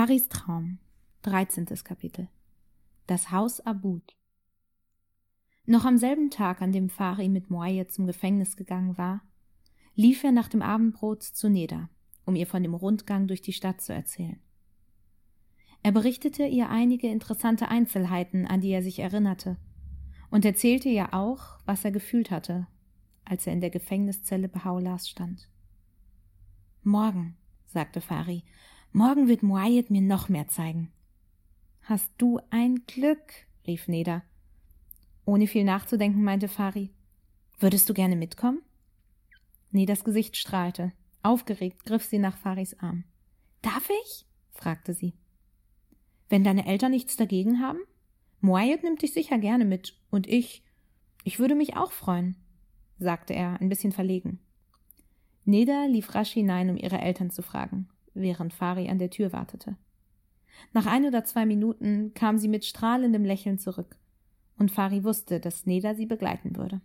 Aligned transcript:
Faris 0.00 0.30
Traum, 0.30 0.78
13. 1.24 1.66
Kapitel. 1.84 2.28
Das 3.06 3.32
Haus 3.32 3.60
Abud. 3.60 4.16
Noch 5.66 5.84
am 5.84 5.98
selben 5.98 6.30
Tag, 6.30 6.62
an 6.62 6.72
dem 6.72 6.88
Fari 6.88 7.28
mit 7.28 7.50
Moaye 7.50 7.86
zum 7.86 8.06
Gefängnis 8.06 8.56
gegangen 8.56 8.96
war, 8.96 9.20
lief 9.94 10.24
er 10.24 10.32
nach 10.32 10.48
dem 10.48 10.62
Abendbrot 10.62 11.22
zu 11.22 11.50
Neda, 11.50 11.90
um 12.24 12.34
ihr 12.34 12.46
von 12.46 12.62
dem 12.62 12.72
Rundgang 12.72 13.26
durch 13.26 13.42
die 13.42 13.52
Stadt 13.52 13.82
zu 13.82 13.92
erzählen. 13.92 14.40
Er 15.82 15.92
berichtete 15.92 16.46
ihr 16.46 16.70
einige 16.70 17.08
interessante 17.08 17.68
Einzelheiten, 17.68 18.46
an 18.46 18.62
die 18.62 18.70
er 18.70 18.82
sich 18.82 19.00
erinnerte, 19.00 19.58
und 20.30 20.46
erzählte 20.46 20.88
ihr 20.88 21.12
auch, 21.12 21.58
was 21.66 21.84
er 21.84 21.90
gefühlt 21.90 22.30
hatte, 22.30 22.66
als 23.26 23.46
er 23.46 23.52
in 23.52 23.60
der 23.60 23.68
Gefängniszelle 23.68 24.48
Bahaulas 24.48 25.10
stand. 25.10 25.50
Morgen, 26.84 27.36
sagte 27.66 28.00
Fari, 28.00 28.44
morgen 28.92 29.28
wird 29.28 29.42
Muayyid 29.42 29.90
mir 29.90 30.00
noch 30.00 30.28
mehr 30.28 30.48
zeigen. 30.48 30.92
Hast 31.82 32.10
du 32.18 32.40
ein 32.50 32.82
Glück, 32.86 33.32
rief 33.66 33.88
Neda. 33.88 34.22
Ohne 35.24 35.46
viel 35.46 35.64
nachzudenken, 35.64 36.22
meinte 36.22 36.48
Fari. 36.48 36.90
Würdest 37.58 37.88
du 37.88 37.94
gerne 37.94 38.16
mitkommen? 38.16 38.62
Nedas 39.70 40.04
Gesicht 40.04 40.36
strahlte. 40.36 40.92
Aufgeregt 41.22 41.84
griff 41.84 42.04
sie 42.04 42.18
nach 42.18 42.36
Faris 42.36 42.78
Arm. 42.80 43.04
Darf 43.62 43.88
ich? 44.04 44.26
fragte 44.52 44.94
sie. 44.94 45.14
Wenn 46.28 46.44
deine 46.44 46.66
Eltern 46.66 46.92
nichts 46.92 47.16
dagegen 47.16 47.60
haben? 47.60 47.80
Muayyid 48.40 48.82
nimmt 48.82 49.02
dich 49.02 49.12
sicher 49.12 49.38
gerne 49.38 49.64
mit, 49.64 49.98
und 50.10 50.26
ich. 50.26 50.64
Ich 51.24 51.38
würde 51.38 51.54
mich 51.54 51.76
auch 51.76 51.92
freuen, 51.92 52.36
sagte 52.98 53.34
er, 53.34 53.60
ein 53.60 53.68
bisschen 53.68 53.92
verlegen. 53.92 54.40
Neda 55.44 55.84
lief 55.84 56.14
rasch 56.14 56.32
hinein, 56.32 56.70
um 56.70 56.76
ihre 56.76 57.00
Eltern 57.00 57.30
zu 57.30 57.42
fragen, 57.42 57.88
während 58.14 58.52
Fari 58.52 58.88
an 58.88 58.98
der 58.98 59.10
Tür 59.10 59.32
wartete. 59.32 59.76
Nach 60.72 60.86
ein 60.86 61.04
oder 61.04 61.24
zwei 61.24 61.46
Minuten 61.46 62.12
kam 62.14 62.38
sie 62.38 62.48
mit 62.48 62.64
strahlendem 62.64 63.24
Lächeln 63.24 63.58
zurück, 63.58 63.96
und 64.58 64.70
Fari 64.70 65.04
wusste, 65.04 65.40
dass 65.40 65.66
Neda 65.66 65.94
sie 65.94 66.06
begleiten 66.06 66.56
würde. 66.56 66.80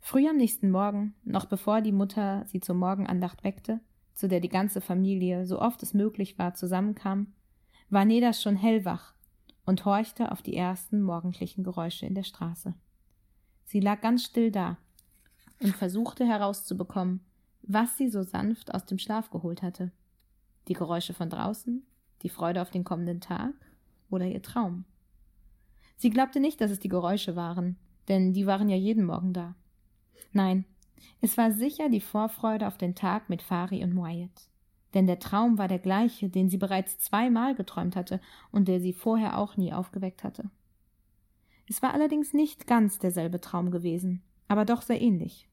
Früh 0.00 0.28
am 0.28 0.36
nächsten 0.36 0.70
Morgen, 0.70 1.14
noch 1.24 1.46
bevor 1.46 1.80
die 1.80 1.92
Mutter 1.92 2.44
sie 2.46 2.60
zur 2.60 2.74
Morgenandacht 2.74 3.44
weckte, 3.44 3.80
zu 4.14 4.28
der 4.28 4.40
die 4.40 4.48
ganze 4.48 4.80
Familie, 4.80 5.46
so 5.46 5.60
oft 5.60 5.82
es 5.82 5.94
möglich 5.94 6.38
war, 6.38 6.54
zusammenkam, 6.54 7.34
war 7.90 8.04
Neda 8.04 8.32
schon 8.32 8.56
hellwach 8.56 9.14
und 9.66 9.84
horchte 9.84 10.32
auf 10.32 10.42
die 10.42 10.56
ersten 10.56 11.02
morgendlichen 11.02 11.64
Geräusche 11.64 12.06
in 12.06 12.14
der 12.14 12.22
Straße. 12.22 12.74
Sie 13.64 13.80
lag 13.80 14.00
ganz 14.00 14.24
still 14.24 14.50
da 14.50 14.78
und 15.60 15.76
versuchte 15.76 16.26
herauszubekommen, 16.26 17.20
was 17.62 17.96
sie 17.96 18.08
so 18.08 18.22
sanft 18.22 18.74
aus 18.74 18.86
dem 18.86 18.98
Schlaf 18.98 19.30
geholt 19.30 19.62
hatte. 19.62 19.92
Die 20.68 20.74
Geräusche 20.74 21.14
von 21.14 21.30
draußen, 21.30 21.82
die 22.22 22.28
Freude 22.28 22.62
auf 22.62 22.70
den 22.70 22.84
kommenden 22.84 23.20
Tag 23.20 23.54
oder 24.10 24.26
ihr 24.26 24.42
Traum. 24.42 24.84
Sie 25.96 26.10
glaubte 26.10 26.40
nicht, 26.40 26.60
dass 26.60 26.70
es 26.70 26.78
die 26.78 26.88
Geräusche 26.88 27.36
waren, 27.36 27.76
denn 28.08 28.32
die 28.32 28.46
waren 28.46 28.68
ja 28.68 28.76
jeden 28.76 29.04
Morgen 29.04 29.32
da. 29.32 29.54
Nein, 30.32 30.64
es 31.20 31.36
war 31.36 31.52
sicher 31.52 31.88
die 31.88 32.00
Vorfreude 32.00 32.66
auf 32.66 32.78
den 32.78 32.94
Tag 32.94 33.28
mit 33.28 33.42
Fari 33.42 33.82
und 33.84 33.96
Wyatt. 33.96 34.48
Denn 34.94 35.06
der 35.06 35.18
Traum 35.18 35.58
war 35.58 35.68
der 35.68 35.78
gleiche, 35.78 36.28
den 36.28 36.48
sie 36.48 36.56
bereits 36.56 36.98
zweimal 36.98 37.54
geträumt 37.54 37.96
hatte 37.96 38.20
und 38.50 38.66
der 38.66 38.80
sie 38.80 38.92
vorher 38.92 39.38
auch 39.38 39.56
nie 39.56 39.72
aufgeweckt 39.72 40.24
hatte. 40.24 40.50
Es 41.68 41.82
war 41.82 41.94
allerdings 41.94 42.32
nicht 42.32 42.66
ganz 42.66 42.98
derselbe 42.98 43.40
Traum 43.40 43.70
gewesen, 43.70 44.22
aber 44.48 44.64
doch 44.64 44.82
sehr 44.82 45.00
ähnlich. 45.00 45.49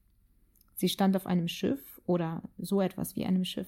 Sie 0.78 0.88
stand 0.88 1.16
auf 1.16 1.26
einem 1.26 1.48
Schiff 1.48 2.00
oder 2.06 2.40
so 2.56 2.80
etwas 2.80 3.16
wie 3.16 3.26
einem 3.26 3.44
Schiff. 3.44 3.66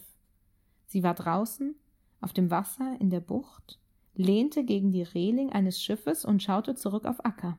Sie 0.86 1.03
war 1.03 1.14
draußen, 1.14 1.75
auf 2.20 2.33
dem 2.33 2.52
Wasser, 2.52 2.97
in 3.00 3.11
der 3.11 3.19
Bucht, 3.19 3.80
lehnte 4.14 4.64
gegen 4.64 4.92
die 4.92 5.02
Reling 5.02 5.50
eines 5.50 5.83
Schiffes 5.83 6.25
und 6.25 6.41
schaute 6.41 6.77
zurück 6.77 7.06
auf 7.06 7.25
Acker. 7.25 7.58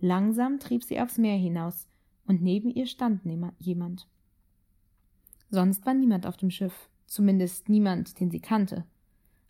Langsam 0.00 0.58
trieb 0.58 0.82
sie 0.82 1.00
aufs 1.00 1.16
Meer 1.16 1.36
hinaus, 1.36 1.86
und 2.26 2.42
neben 2.42 2.70
ihr 2.70 2.86
stand 2.86 3.22
jemand. 3.60 4.08
Sonst 5.50 5.86
war 5.86 5.94
niemand 5.94 6.26
auf 6.26 6.36
dem 6.36 6.50
Schiff, 6.50 6.90
zumindest 7.06 7.68
niemand, 7.68 8.18
den 8.18 8.32
sie 8.32 8.40
kannte, 8.40 8.84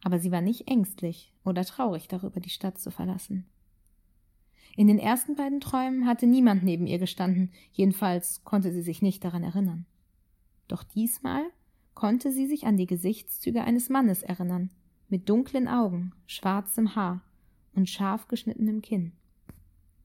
aber 0.02 0.18
sie 0.18 0.30
war 0.30 0.42
nicht 0.42 0.68
ängstlich 0.68 1.32
oder 1.42 1.64
traurig 1.64 2.06
darüber, 2.06 2.40
die 2.40 2.50
Stadt 2.50 2.76
zu 2.76 2.90
verlassen. 2.90 3.46
In 4.76 4.86
den 4.86 4.98
ersten 4.98 5.34
beiden 5.34 5.60
Träumen 5.60 6.06
hatte 6.06 6.26
niemand 6.26 6.62
neben 6.62 6.86
ihr 6.86 6.98
gestanden, 6.98 7.50
jedenfalls 7.72 8.44
konnte 8.44 8.72
sie 8.72 8.82
sich 8.82 9.02
nicht 9.02 9.24
daran 9.24 9.42
erinnern. 9.42 9.86
Doch 10.68 10.84
diesmal 10.84 11.44
konnte 11.94 12.32
sie 12.32 12.46
sich 12.46 12.66
an 12.66 12.76
die 12.76 12.86
Gesichtszüge 12.86 13.62
eines 13.62 13.88
Mannes 13.88 14.22
erinnern, 14.22 14.70
mit 15.08 15.28
dunklen 15.28 15.68
Augen, 15.68 16.12
schwarzem 16.26 16.94
Haar 16.94 17.22
und 17.74 17.88
scharf 17.88 18.28
geschnittenem 18.28 18.80
Kinn. 18.80 19.12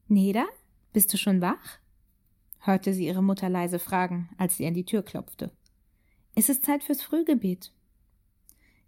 Neda, 0.08 0.44
bist 0.92 1.12
du 1.12 1.16
schon 1.16 1.40
wach? 1.40 1.78
hörte 2.60 2.92
sie 2.92 3.06
ihre 3.06 3.22
Mutter 3.22 3.48
leise 3.48 3.78
fragen, 3.78 4.28
als 4.38 4.56
sie 4.56 4.66
an 4.66 4.74
die 4.74 4.84
Tür 4.84 5.02
klopfte. 5.02 5.52
Es 6.34 6.48
ist 6.48 6.64
Zeit 6.64 6.82
fürs 6.82 7.02
Frühgebet. 7.02 7.72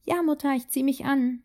Ja, 0.05 0.23
Mutter, 0.23 0.55
ich 0.55 0.69
zieh 0.69 0.83
mich 0.83 1.05
an, 1.05 1.43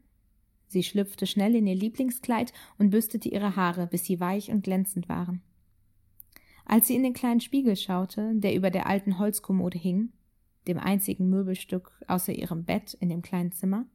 Sie 0.68 0.84
schlüpfte 0.84 1.28
schnell 1.28 1.56
in 1.56 1.68
ihr 1.68 1.76
Lieblingskleid 1.76 2.52
und 2.78 2.90
bürstete 2.90 3.30
ihre 3.30 3.56
Haare, 3.56 3.88
bis 3.88 4.06
sie 4.06 4.20
weich 4.20 4.50
und 4.50 4.64
glänzend 4.64 5.10
waren. 5.10 5.42
Als 6.66 6.88
sie 6.88 6.96
in 6.96 7.04
den 7.04 7.14
kleinen 7.14 7.42
Spiegel 7.42 7.76
schaute, 7.76 8.32
der 8.36 8.56
über 8.56 8.72
der 8.72 8.88
alten 8.88 9.20
Holzkommode 9.20 9.78
hing, 9.78 10.14
dem 10.68 10.78
einzigen 10.78 11.30
Möbelstück 11.30 11.92
außer 12.08 12.34
ihrem 12.34 12.64
Bett 12.64 12.94
in 12.94 13.10
dem 13.10 13.22
kleinen 13.22 13.52
Zimmer, 13.52 13.86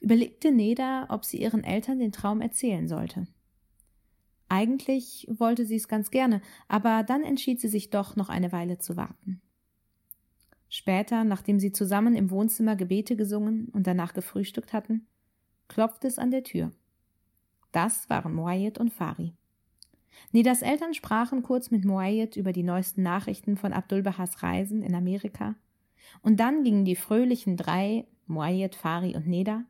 überlegte 0.00 0.52
Neda, 0.52 1.06
ob 1.10 1.24
sie 1.24 1.40
ihren 1.40 1.64
Eltern 1.64 1.98
den 1.98 2.12
Traum 2.12 2.40
erzählen 2.40 2.86
sollte. 2.86 3.26
Eigentlich 4.48 5.26
wollte 5.30 5.66
sie 5.66 5.76
es 5.76 5.88
ganz 5.88 6.10
gerne, 6.10 6.40
aber 6.68 7.02
dann 7.02 7.22
entschied 7.22 7.60
sie 7.60 7.68
sich 7.68 7.90
doch, 7.90 8.16
noch 8.16 8.28
eine 8.28 8.52
Weile 8.52 8.78
zu 8.78 8.96
warten. 8.96 9.42
Später, 10.70 11.24
nachdem 11.24 11.58
sie 11.58 11.72
zusammen 11.72 12.14
im 12.14 12.30
Wohnzimmer 12.30 12.76
Gebete 12.76 13.16
gesungen 13.16 13.68
und 13.68 13.86
danach 13.86 14.14
gefrühstückt 14.14 14.72
hatten, 14.72 15.06
klopfte 15.68 16.08
es 16.08 16.18
an 16.18 16.30
der 16.30 16.44
Tür. 16.44 16.72
Das 17.72 18.08
waren 18.10 18.34
Moayed 18.34 18.78
und 18.78 18.92
Fari. 18.92 19.34
Nidas 20.32 20.62
Eltern 20.62 20.94
sprachen 20.94 21.42
kurz 21.42 21.70
mit 21.70 21.84
Moayed 21.84 22.36
über 22.36 22.52
die 22.52 22.62
neuesten 22.62 23.02
Nachrichten 23.02 23.56
von 23.56 23.72
Abdul 23.72 24.02
Bahas 24.02 24.42
Reisen 24.42 24.82
in 24.82 24.94
Amerika, 24.94 25.54
und 26.22 26.40
dann 26.40 26.64
gingen 26.64 26.84
die 26.84 26.96
fröhlichen 26.96 27.56
drei, 27.56 28.06
Moayed, 28.26 28.74
Fari 28.74 29.14
und 29.14 29.26
Neda, 29.26 29.64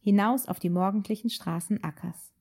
hinaus 0.00 0.46
auf 0.46 0.58
die 0.58 0.70
morgendlichen 0.70 1.30
Straßen 1.30 1.82
Akkas. 1.84 2.32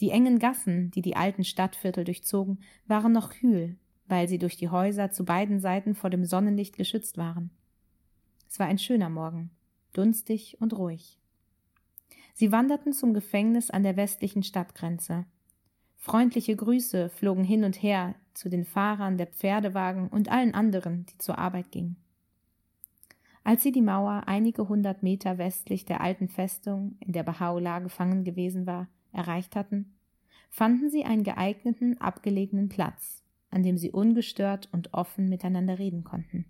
Die 0.00 0.10
engen 0.10 0.38
Gassen, 0.38 0.90
die 0.90 1.02
die 1.02 1.16
alten 1.16 1.44
Stadtviertel 1.44 2.04
durchzogen, 2.04 2.60
waren 2.86 3.12
noch 3.12 3.30
kühl, 3.30 3.76
weil 4.06 4.28
sie 4.28 4.38
durch 4.38 4.56
die 4.56 4.68
Häuser 4.68 5.10
zu 5.10 5.24
beiden 5.24 5.60
Seiten 5.60 5.94
vor 5.94 6.10
dem 6.10 6.24
Sonnenlicht 6.24 6.76
geschützt 6.76 7.16
waren. 7.16 7.50
Es 8.48 8.58
war 8.58 8.66
ein 8.66 8.78
schöner 8.78 9.08
Morgen, 9.08 9.50
dunstig 9.92 10.60
und 10.60 10.76
ruhig. 10.76 11.18
Sie 12.38 12.52
wanderten 12.52 12.92
zum 12.92 13.14
Gefängnis 13.14 13.70
an 13.70 13.82
der 13.82 13.96
westlichen 13.96 14.42
Stadtgrenze. 14.42 15.24
Freundliche 15.96 16.54
Grüße 16.54 17.08
flogen 17.08 17.44
hin 17.44 17.64
und 17.64 17.82
her 17.82 18.14
zu 18.34 18.50
den 18.50 18.66
Fahrern 18.66 19.16
der 19.16 19.28
Pferdewagen 19.28 20.08
und 20.08 20.30
allen 20.30 20.52
anderen, 20.52 21.06
die 21.06 21.16
zur 21.16 21.38
Arbeit 21.38 21.72
gingen. 21.72 21.96
Als 23.42 23.62
sie 23.62 23.72
die 23.72 23.80
Mauer 23.80 24.24
einige 24.26 24.68
hundert 24.68 25.02
Meter 25.02 25.38
westlich 25.38 25.86
der 25.86 26.02
alten 26.02 26.28
Festung, 26.28 26.96
in 27.00 27.14
der 27.14 27.26
Baha'u'llah 27.26 27.80
gefangen 27.80 28.22
gewesen 28.22 28.66
war, 28.66 28.88
erreicht 29.12 29.56
hatten, 29.56 29.94
fanden 30.50 30.90
sie 30.90 31.06
einen 31.06 31.24
geeigneten, 31.24 31.98
abgelegenen 32.02 32.68
Platz, 32.68 33.22
an 33.48 33.62
dem 33.62 33.78
sie 33.78 33.92
ungestört 33.92 34.68
und 34.72 34.92
offen 34.92 35.30
miteinander 35.30 35.78
reden 35.78 36.04
konnten. 36.04 36.44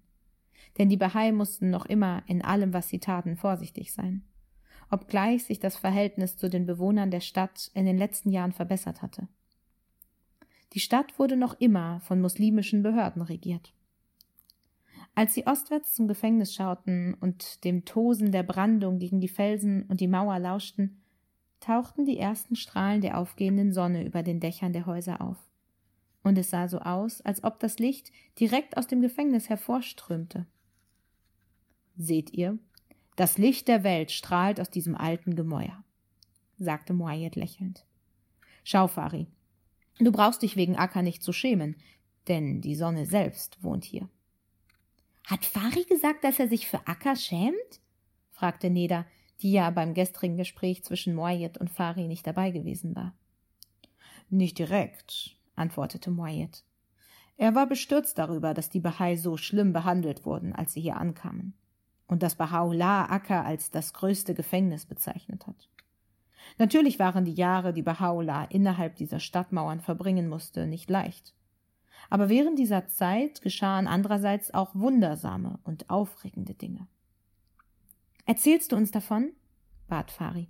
Denn 0.78 0.88
die 0.88 0.96
Bahai 0.96 1.30
mussten 1.30 1.70
noch 1.70 1.86
immer 1.86 2.24
in 2.26 2.42
allem, 2.42 2.72
was 2.72 2.88
sie 2.88 2.98
taten, 2.98 3.36
vorsichtig 3.36 3.92
sein 3.92 4.24
obgleich 4.90 5.44
sich 5.44 5.58
das 5.58 5.76
Verhältnis 5.76 6.36
zu 6.36 6.48
den 6.48 6.66
Bewohnern 6.66 7.10
der 7.10 7.20
Stadt 7.20 7.70
in 7.74 7.86
den 7.86 7.98
letzten 7.98 8.30
Jahren 8.30 8.52
verbessert 8.52 9.02
hatte. 9.02 9.28
Die 10.72 10.80
Stadt 10.80 11.18
wurde 11.18 11.36
noch 11.36 11.58
immer 11.60 12.00
von 12.00 12.20
muslimischen 12.20 12.82
Behörden 12.82 13.22
regiert. 13.22 13.72
Als 15.14 15.32
sie 15.32 15.46
ostwärts 15.46 15.94
zum 15.94 16.08
Gefängnis 16.08 16.54
schauten 16.54 17.14
und 17.14 17.64
dem 17.64 17.86
Tosen 17.86 18.32
der 18.32 18.42
Brandung 18.42 18.98
gegen 18.98 19.20
die 19.20 19.28
Felsen 19.28 19.84
und 19.84 20.00
die 20.00 20.08
Mauer 20.08 20.38
lauschten, 20.38 21.00
tauchten 21.60 22.04
die 22.04 22.18
ersten 22.18 22.54
Strahlen 22.54 23.00
der 23.00 23.18
aufgehenden 23.18 23.72
Sonne 23.72 24.04
über 24.04 24.22
den 24.22 24.40
Dächern 24.40 24.74
der 24.74 24.84
Häuser 24.84 25.22
auf. 25.22 25.38
Und 26.22 26.36
es 26.36 26.50
sah 26.50 26.68
so 26.68 26.80
aus, 26.80 27.22
als 27.22 27.44
ob 27.44 27.60
das 27.60 27.78
Licht 27.78 28.12
direkt 28.38 28.76
aus 28.76 28.86
dem 28.86 29.00
Gefängnis 29.00 29.48
hervorströmte. 29.48 30.44
Seht 31.96 32.34
ihr, 32.34 32.58
das 33.16 33.38
Licht 33.38 33.68
der 33.68 33.82
Welt 33.82 34.12
strahlt 34.12 34.60
aus 34.60 34.70
diesem 34.70 34.94
alten 34.94 35.34
Gemäuer, 35.34 35.84
sagte 36.58 36.92
Moayed 36.92 37.36
lächelnd. 37.36 37.84
Schau, 38.62 38.88
Fari, 38.88 39.26
du 39.98 40.12
brauchst 40.12 40.42
dich 40.42 40.56
wegen 40.56 40.76
Akka 40.76 41.02
nicht 41.02 41.22
zu 41.22 41.32
schämen, 41.32 41.76
denn 42.28 42.60
die 42.60 42.74
Sonne 42.74 43.06
selbst 43.06 43.62
wohnt 43.62 43.84
hier. 43.84 44.08
Hat 45.26 45.44
Fari 45.44 45.84
gesagt, 45.84 46.24
dass 46.24 46.38
er 46.38 46.48
sich 46.48 46.68
für 46.68 46.86
Akka 46.86 47.16
schämt? 47.16 47.80
fragte 48.30 48.70
Neda, 48.70 49.06
die 49.40 49.52
ja 49.52 49.70
beim 49.70 49.94
gestrigen 49.94 50.36
Gespräch 50.36 50.84
zwischen 50.84 51.14
Moayed 51.14 51.58
und 51.58 51.70
Fari 51.70 52.06
nicht 52.06 52.26
dabei 52.26 52.50
gewesen 52.50 52.94
war. 52.94 53.14
Nicht 54.28 54.58
direkt, 54.58 55.36
antwortete 55.54 56.10
Moayed. 56.10 56.64
Er 57.36 57.54
war 57.54 57.66
bestürzt 57.66 58.18
darüber, 58.18 58.54
dass 58.54 58.70
die 58.70 58.80
Bahai 58.80 59.16
so 59.16 59.36
schlimm 59.36 59.72
behandelt 59.72 60.24
wurden, 60.24 60.54
als 60.54 60.72
sie 60.72 60.80
hier 60.80 60.96
ankamen, 60.96 61.54
und 62.06 62.22
dass 62.22 62.38
Baha'u'llah 62.38 63.10
Akka 63.10 63.42
als 63.42 63.70
das 63.70 63.92
größte 63.92 64.34
Gefängnis 64.34 64.86
bezeichnet 64.86 65.46
hat. 65.46 65.68
Natürlich 66.58 66.98
waren 66.98 67.24
die 67.24 67.34
Jahre, 67.34 67.72
die 67.72 67.82
Baha'u'llah 67.82 68.50
innerhalb 68.50 68.96
dieser 68.96 69.20
Stadtmauern 69.20 69.80
verbringen 69.80 70.28
musste, 70.28 70.66
nicht 70.66 70.88
leicht. 70.88 71.34
Aber 72.08 72.28
während 72.28 72.58
dieser 72.58 72.88
Zeit 72.88 73.42
geschahen 73.42 73.88
andererseits 73.88 74.54
auch 74.54 74.74
wundersame 74.74 75.58
und 75.64 75.90
aufregende 75.90 76.54
Dinge. 76.54 76.86
Erzählst 78.24 78.72
du 78.72 78.76
uns 78.76 78.90
davon? 78.90 79.32
bat 79.88 80.10
Fari. 80.10 80.48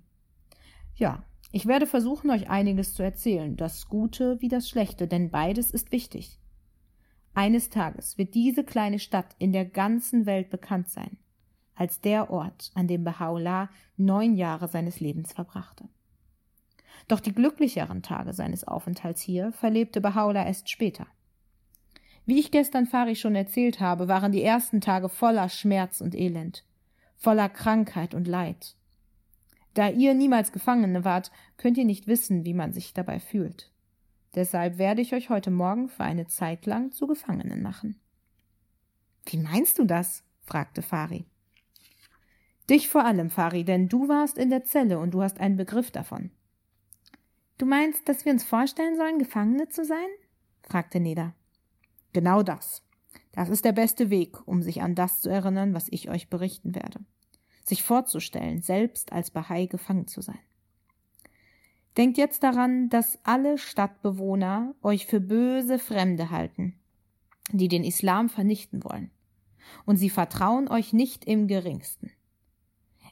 Ja, 0.95 1.23
ich 1.51 1.65
werde 1.65 1.87
versuchen, 1.87 2.29
euch 2.31 2.49
einiges 2.49 2.93
zu 2.93 3.03
erzählen, 3.03 3.55
das 3.55 3.87
Gute 3.87 4.41
wie 4.41 4.49
das 4.49 4.67
Schlechte, 4.67 5.07
denn 5.07 5.29
beides 5.29 5.71
ist 5.71 5.91
wichtig. 5.91 6.39
Eines 7.33 7.69
Tages 7.69 8.17
wird 8.17 8.33
diese 8.33 8.63
kleine 8.63 8.99
Stadt 8.99 9.35
in 9.37 9.53
der 9.53 9.65
ganzen 9.65 10.25
Welt 10.25 10.49
bekannt 10.49 10.89
sein, 10.89 11.17
als 11.77 12.01
der 12.01 12.29
Ort, 12.29 12.71
an 12.73 12.87
dem 12.87 13.05
Baha'u'llah 13.05 13.69
neun 13.95 14.35
Jahre 14.35 14.67
seines 14.67 14.99
Lebens 14.99 15.33
verbrachte. 15.33 15.87
Doch 17.07 17.19
die 17.19 17.33
glücklicheren 17.33 18.01
Tage 18.01 18.33
seines 18.33 18.65
Aufenthalts 18.65 19.21
hier 19.21 19.51
verlebte 19.53 20.01
Baha'u'llah 20.01 20.45
erst 20.45 20.69
später. 20.69 21.07
Wie 22.25 22.39
ich 22.39 22.51
gestern 22.51 22.87
Fari 22.87 23.15
schon 23.15 23.35
erzählt 23.35 23.79
habe, 23.79 24.09
waren 24.09 24.33
die 24.33 24.43
ersten 24.43 24.81
Tage 24.81 25.07
voller 25.07 25.47
Schmerz 25.47 26.01
und 26.01 26.13
Elend, 26.13 26.65
voller 27.15 27.47
Krankheit 27.47 28.13
und 28.13 28.27
Leid. 28.27 28.75
Da 29.73 29.89
ihr 29.89 30.13
niemals 30.13 30.51
Gefangene 30.51 31.05
wart, 31.05 31.31
könnt 31.55 31.77
ihr 31.77 31.85
nicht 31.85 32.07
wissen, 32.07 32.43
wie 32.43 32.53
man 32.53 32.73
sich 32.73 32.93
dabei 32.93 33.19
fühlt. 33.19 33.71
Deshalb 34.35 34.77
werde 34.77 35.01
ich 35.01 35.13
euch 35.13 35.29
heute 35.29 35.51
Morgen 35.51 35.87
für 35.87 36.03
eine 36.03 36.27
Zeit 36.27 36.65
lang 36.65 36.91
zu 36.91 37.07
Gefangenen 37.07 37.61
machen. 37.61 37.99
Wie 39.25 39.37
meinst 39.37 39.79
du 39.79 39.85
das? 39.85 40.23
fragte 40.41 40.81
Fari. 40.81 41.25
Dich 42.69 42.89
vor 42.89 43.05
allem, 43.05 43.29
Fari, 43.29 43.63
denn 43.63 43.87
du 43.87 44.09
warst 44.09 44.37
in 44.37 44.49
der 44.49 44.63
Zelle 44.65 44.99
und 44.99 45.11
du 45.11 45.21
hast 45.21 45.39
einen 45.39 45.55
Begriff 45.55 45.91
davon. 45.91 46.31
Du 47.57 47.65
meinst, 47.65 48.07
dass 48.09 48.25
wir 48.25 48.33
uns 48.33 48.43
vorstellen 48.43 48.97
sollen, 48.97 49.19
Gefangene 49.19 49.69
zu 49.69 49.85
sein? 49.85 50.07
fragte 50.63 50.99
Neda. 50.99 51.33
Genau 52.13 52.43
das. 52.43 52.83
Das 53.31 53.49
ist 53.49 53.63
der 53.63 53.71
beste 53.71 54.09
Weg, 54.09 54.45
um 54.47 54.61
sich 54.61 54.81
an 54.81 54.95
das 54.95 55.21
zu 55.21 55.29
erinnern, 55.29 55.73
was 55.73 55.87
ich 55.89 56.09
euch 56.09 56.29
berichten 56.29 56.75
werde. 56.75 56.99
Sich 57.63 57.83
vorzustellen, 57.83 58.61
selbst 58.61 59.11
als 59.11 59.31
Bahai 59.31 59.65
gefangen 59.65 60.07
zu 60.07 60.21
sein. 60.21 60.39
Denkt 61.97 62.17
jetzt 62.17 62.43
daran, 62.43 62.89
dass 62.89 63.19
alle 63.23 63.57
Stadtbewohner 63.57 64.75
euch 64.81 65.07
für 65.07 65.19
böse 65.19 65.79
Fremde 65.79 66.29
halten, 66.29 66.79
die 67.51 67.67
den 67.67 67.83
Islam 67.83 68.29
vernichten 68.29 68.83
wollen. 68.83 69.09
Und 69.85 69.97
sie 69.97 70.09
vertrauen 70.09 70.67
euch 70.67 70.93
nicht 70.93 71.25
im 71.25 71.47
geringsten. 71.47 72.11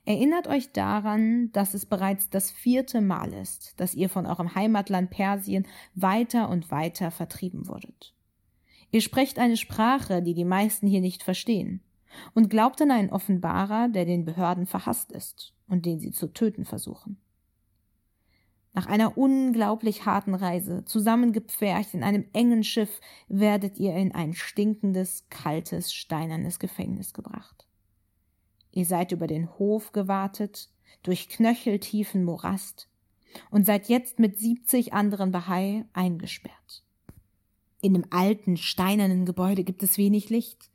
Erinnert 0.06 0.48
euch 0.48 0.72
daran, 0.72 1.52
dass 1.52 1.74
es 1.74 1.88
bereits 1.88 2.30
das 2.30 2.52
vierte 2.52 3.02
Mal 3.02 3.34
ist, 3.34 3.80
dass 3.80 3.96
ihr 3.96 4.08
von 4.08 4.28
eurem 4.28 4.54
Heimatland 4.54 5.10
Persien 5.10 5.68
weiter 5.96 6.50
und 6.50 6.70
weiter 6.70 7.10
vertrieben 7.10 7.68
wurdet. 7.68 8.14
Ihr 8.92 9.02
sprecht 9.02 9.40
eine 9.40 9.58
Sprache, 9.58 10.22
die 10.22 10.36
die 10.36 10.46
meisten 10.46 10.86
hier 10.86 11.02
nicht 11.02 11.24
verstehen, 11.24 11.82
und 12.36 12.50
glaubt 12.50 12.82
an 12.82 12.92
einen 12.92 13.10
Offenbarer, 13.10 13.90
der 13.90 14.06
den 14.06 14.26
Behörden 14.26 14.68
verhasst 14.68 15.12
ist 15.12 15.54
und 15.68 15.86
den 15.86 16.00
sie 16.00 16.12
zu 16.12 16.28
töten 16.28 16.66
versuchen. 16.66 17.18
Nach 18.74 18.86
einer 18.86 19.18
unglaublich 19.18 20.06
harten 20.06 20.36
Reise, 20.36 20.86
zusammengepfercht 20.86 21.94
in 21.94 22.04
einem 22.04 22.26
engen 22.34 22.64
Schiff, 22.64 23.02
werdet 23.28 23.80
ihr 23.80 23.96
in 23.96 24.14
ein 24.14 24.34
stinkendes, 24.34 25.26
kaltes, 25.30 25.94
steinernes 25.94 26.60
Gefängnis 26.60 27.14
gebracht. 27.14 27.65
Ihr 28.76 28.86
seid 28.86 29.14
über 29.14 29.26
den 29.26 29.50
Hof 29.58 29.94
gewartet, 29.94 30.70
durch 31.02 31.30
knöcheltiefen 31.30 32.26
Morast 32.26 32.90
und 33.50 33.66
seid 33.66 33.88
jetzt 33.88 34.20
mit 34.20 34.38
siebzig 34.38 34.94
anderen 34.94 35.32
Bahai 35.32 35.86
eingesperrt. 35.94 36.84
In 37.82 37.94
dem 37.94 38.06
alten, 38.10 38.58
steinernen 38.58 39.26
Gebäude 39.26 39.64
gibt 39.64 39.82
es 39.82 39.98
wenig 39.98 40.30
Licht, 40.30 40.70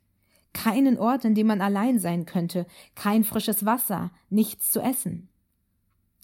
keinen 0.51 0.97
Ort, 0.97 1.25
in 1.25 1.35
dem 1.35 1.47
man 1.47 1.61
allein 1.61 1.99
sein 1.99 2.25
könnte, 2.25 2.65
kein 2.95 3.23
frisches 3.23 3.65
Wasser, 3.65 4.11
nichts 4.29 4.71
zu 4.71 4.81
essen. 4.81 5.29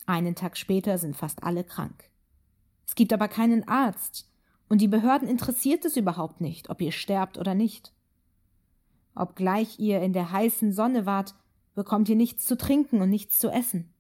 Einen 0.08 0.34
Tag 0.34 0.58
später 0.58 0.98
sind 0.98 1.16
fast 1.16 1.44
alle 1.44 1.64
krank. 1.64 2.10
Es 2.88 2.96
gibt 2.96 3.14
aber 3.14 3.28
keinen 3.28 3.68
Arzt, 3.68 4.28
und 4.68 4.82
die 4.82 4.88
Behörden 4.88 5.28
interessiert 5.28 5.86
es 5.86 5.96
überhaupt 5.96 6.42
nicht, 6.42 6.70
ob 6.72 6.82
ihr 6.82 6.92
sterbt 6.92 7.38
oder 7.38 7.54
nicht. 7.54 7.94
Obgleich 9.16 9.80
ihr 9.80 10.02
in 10.02 10.14
der 10.14 10.32
heißen 10.32 10.74
Sonne 10.74 11.06
wart, 11.06 11.36
bekommt 11.78 12.10
ihr 12.10 12.16
nichts 12.16 12.44
zu 12.48 12.58
trinken 12.58 13.02
und 13.04 13.12
nichts 13.12 13.38
zu 13.38 13.52
essen. 13.52 13.94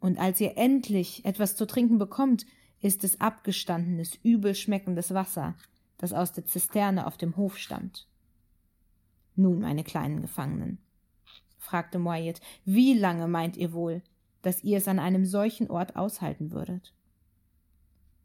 Und 0.00 0.18
als 0.18 0.40
ihr 0.40 0.58
endlich 0.58 1.24
etwas 1.24 1.54
zu 1.54 1.64
trinken 1.64 1.96
bekommt, 1.96 2.44
ist 2.80 3.04
es 3.04 3.20
abgestandenes, 3.20 4.18
übel 4.24 4.56
schmeckendes 4.56 5.14
Wasser, 5.14 5.54
das 5.98 6.12
aus 6.12 6.32
der 6.32 6.44
Zisterne 6.44 7.06
auf 7.06 7.16
dem 7.16 7.36
Hof 7.36 7.56
stammt. 7.56 8.08
Nun, 9.36 9.60
meine 9.60 9.84
kleinen 9.84 10.22
Gefangenen, 10.22 10.78
fragte 11.56 12.00
Moyet, 12.00 12.40
wie 12.64 12.94
lange 12.94 13.28
meint 13.28 13.56
ihr 13.56 13.72
wohl, 13.72 14.02
dass 14.42 14.64
ihr 14.64 14.78
es 14.78 14.88
an 14.88 14.98
einem 14.98 15.24
solchen 15.24 15.70
Ort 15.70 15.94
aushalten 15.94 16.50
würdet. 16.50 16.92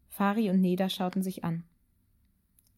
Fari 0.08 0.50
und 0.50 0.60
Neda 0.60 0.88
schauten 0.88 1.22
sich 1.22 1.44
an. 1.44 1.62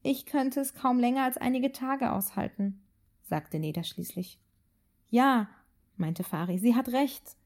Ich 0.02 0.26
könnte 0.26 0.60
es 0.60 0.74
kaum 0.74 0.98
länger 0.98 1.24
als 1.24 1.38
einige 1.38 1.72
Tage 1.72 2.12
aushalten, 2.12 2.82
sagte 3.22 3.58
Neda 3.58 3.82
schließlich. 3.82 4.38
Ja, 5.08 5.48
meinte 5.98 6.24
Fari, 6.24 6.58
sie 6.58 6.74
hat 6.74 6.88
recht. 6.88 7.36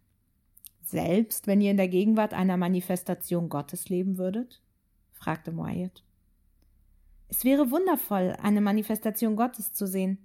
Selbst 0.82 1.47
wenn 1.47 1.61
ihr 1.61 1.70
in 1.70 1.76
der 1.76 1.88
Gegenwart 1.88 2.35
einer 2.35 2.56
Manifestation 2.56 3.49
Gottes 3.49 3.88
leben 3.88 4.19
würdet? 4.19 4.62
fragte 5.12 5.52
Moayet. 5.52 6.02
Es 7.29 7.44
wäre 7.44 7.70
wundervoll, 7.70 8.37
eine 8.43 8.61
Manifestation 8.61 9.37
Gottes 9.37 9.73
zu 9.73 9.87
sehen, 9.87 10.19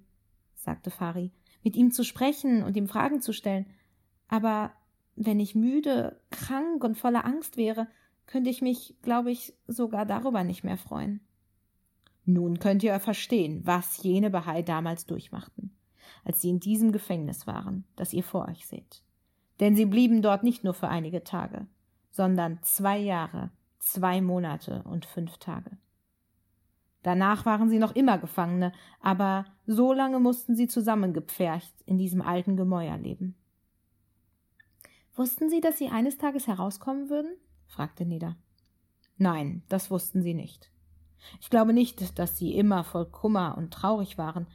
sagte 0.54 0.90
Fari, 0.90 1.30
mit 1.62 1.76
ihm 1.76 1.92
zu 1.92 2.04
sprechen 2.04 2.64
und 2.64 2.76
ihm 2.76 2.88
Fragen 2.88 3.20
zu 3.20 3.32
stellen. 3.32 3.66
Aber 4.26 4.72
wenn 5.14 5.38
ich 5.38 5.54
müde, 5.54 6.20
krank 6.30 6.82
und 6.82 6.98
voller 6.98 7.24
Angst 7.24 7.56
wäre, 7.56 7.86
könnte 8.26 8.50
ich 8.50 8.60
mich, 8.60 8.96
glaube 9.02 9.30
ich, 9.30 9.54
sogar 9.68 10.04
darüber 10.04 10.42
nicht 10.42 10.64
mehr 10.64 10.76
freuen. 10.76 11.20
Nun 12.24 12.58
könnt 12.58 12.82
ihr 12.82 12.98
verstehen, 12.98 13.60
was 13.64 14.02
jene 14.02 14.30
Bahai 14.30 14.62
damals 14.62 15.06
durchmachten, 15.06 15.75
als 16.24 16.40
sie 16.40 16.50
in 16.50 16.60
diesem 16.60 16.92
Gefängnis 16.92 17.46
waren, 17.46 17.84
das 17.96 18.12
ihr 18.12 18.24
vor 18.24 18.48
euch 18.48 18.66
seht. 18.66 19.02
Denn 19.60 19.74
sie 19.74 19.86
blieben 19.86 20.22
dort 20.22 20.42
nicht 20.42 20.64
nur 20.64 20.74
für 20.74 20.88
einige 20.88 21.24
Tage, 21.24 21.66
sondern 22.10 22.58
zwei 22.62 22.98
Jahre, 22.98 23.50
zwei 23.78 24.20
Monate 24.20 24.82
und 24.84 25.06
fünf 25.06 25.38
Tage. 25.38 25.78
Danach 27.02 27.46
waren 27.46 27.68
sie 27.68 27.78
noch 27.78 27.94
immer 27.94 28.18
Gefangene, 28.18 28.72
aber 29.00 29.46
so 29.66 29.92
lange 29.92 30.18
mussten 30.18 30.56
sie 30.56 30.66
zusammengepfercht 30.66 31.72
in 31.86 31.98
diesem 31.98 32.20
alten 32.20 32.56
Gemäuer 32.56 32.98
leben. 32.98 33.36
Wussten 35.14 35.48
Sie, 35.48 35.62
dass 35.62 35.78
Sie 35.78 35.88
eines 35.88 36.18
Tages 36.18 36.46
herauskommen 36.46 37.08
würden? 37.08 37.36
fragte 37.66 38.04
Neda. 38.04 38.36
Nein, 39.16 39.62
das 39.68 39.90
wussten 39.90 40.22
sie 40.22 40.34
nicht. 40.34 40.70
Ich 41.40 41.48
glaube 41.48 41.72
nicht, 41.72 42.18
dass 42.18 42.36
sie 42.36 42.54
immer 42.54 42.84
voll 42.84 43.06
Kummer 43.06 43.56
und 43.56 43.72
traurig 43.72 44.18
waren. 44.18 44.46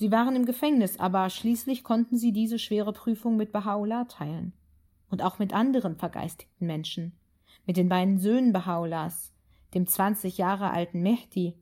Sie 0.00 0.10
waren 0.10 0.34
im 0.34 0.46
Gefängnis, 0.46 0.98
aber 0.98 1.28
schließlich 1.28 1.84
konnten 1.84 2.16
sie 2.16 2.32
diese 2.32 2.58
schwere 2.58 2.94
Prüfung 2.94 3.36
mit 3.36 3.54
Baha'u'llah 3.54 4.08
teilen. 4.08 4.54
Und 5.10 5.20
auch 5.20 5.38
mit 5.38 5.52
anderen 5.52 5.94
vergeistigten 5.94 6.66
Menschen. 6.66 7.12
Mit 7.66 7.76
den 7.76 7.90
beiden 7.90 8.18
Söhnen 8.18 8.54
Baha'u'llahs, 8.54 9.32
dem 9.74 9.86
zwanzig 9.86 10.38
Jahre 10.38 10.70
alten 10.70 11.02
Mehdi, 11.02 11.54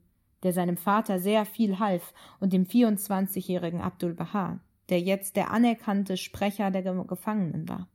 der 0.44 0.52
seinem 0.52 0.76
Vater 0.76 1.18
sehr 1.18 1.46
viel 1.46 1.80
half, 1.80 2.14
und 2.38 2.52
dem 2.52 2.64
vierundzwanzigjährigen 2.64 3.80
Abdul 3.80 4.14
Baha, 4.14 4.60
der 4.88 5.00
jetzt 5.00 5.34
der 5.34 5.50
anerkannte 5.50 6.16
Sprecher 6.16 6.70
der 6.70 6.82
Gefangenen 6.82 7.68
war. 7.68 7.88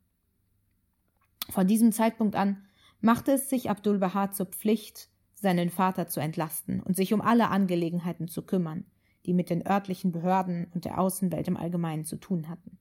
Von 1.52 1.68
diesem 1.68 1.94
Zeitpunkt 1.94 2.36
an 2.36 2.66
machte 3.00 3.32
es 3.32 3.50
sich 3.50 3.70
Abdul 3.70 3.98
Baha 3.98 4.32
zur 4.32 4.48
Pflicht, 4.48 5.08
seinen 5.36 5.70
Vater 5.70 6.08
zu 6.08 6.20
entlasten 6.20 6.82
und 6.82 6.98
sich 6.98 7.14
um 7.14 7.22
alle 7.22 7.48
Angelegenheiten 7.48 8.28
zu 8.28 8.42
kümmern, 8.42 8.84
die 9.26 9.34
mit 9.34 9.50
den 9.50 9.66
örtlichen 9.66 10.12
Behörden 10.12 10.68
und 10.74 10.86
der 10.86 11.00
Außenwelt 11.00 11.48
im 11.48 11.58
Allgemeinen 11.58 12.06
zu 12.06 12.18
tun 12.18 12.50
hatten. 12.50 12.78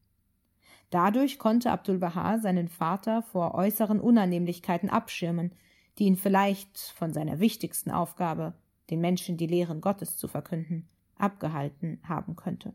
Dadurch 0.91 1.39
konnte 1.39 1.71
Abdul 1.71 1.99
Baha 1.99 2.39
seinen 2.39 2.69
Vater 2.69 3.23
vor 3.23 3.55
äußeren 3.55 4.01
Unannehmlichkeiten 4.01 4.91
abschirmen, 4.91 5.53
die 5.99 6.05
ihn 6.05 6.17
vielleicht 6.17 6.79
von 6.79 7.13
seiner 7.13 7.41
wichtigsten 7.41 7.91
Aufgabe, 7.91 8.55
den 8.91 9.01
Menschen 9.01 9.37
die 9.37 9.47
Lehren 9.47 9.81
Gottes 9.81 10.17
zu 10.17 10.29
verkünden, 10.29 10.89
abgehalten 11.17 12.01
haben 12.07 12.37
könnte. 12.37 12.75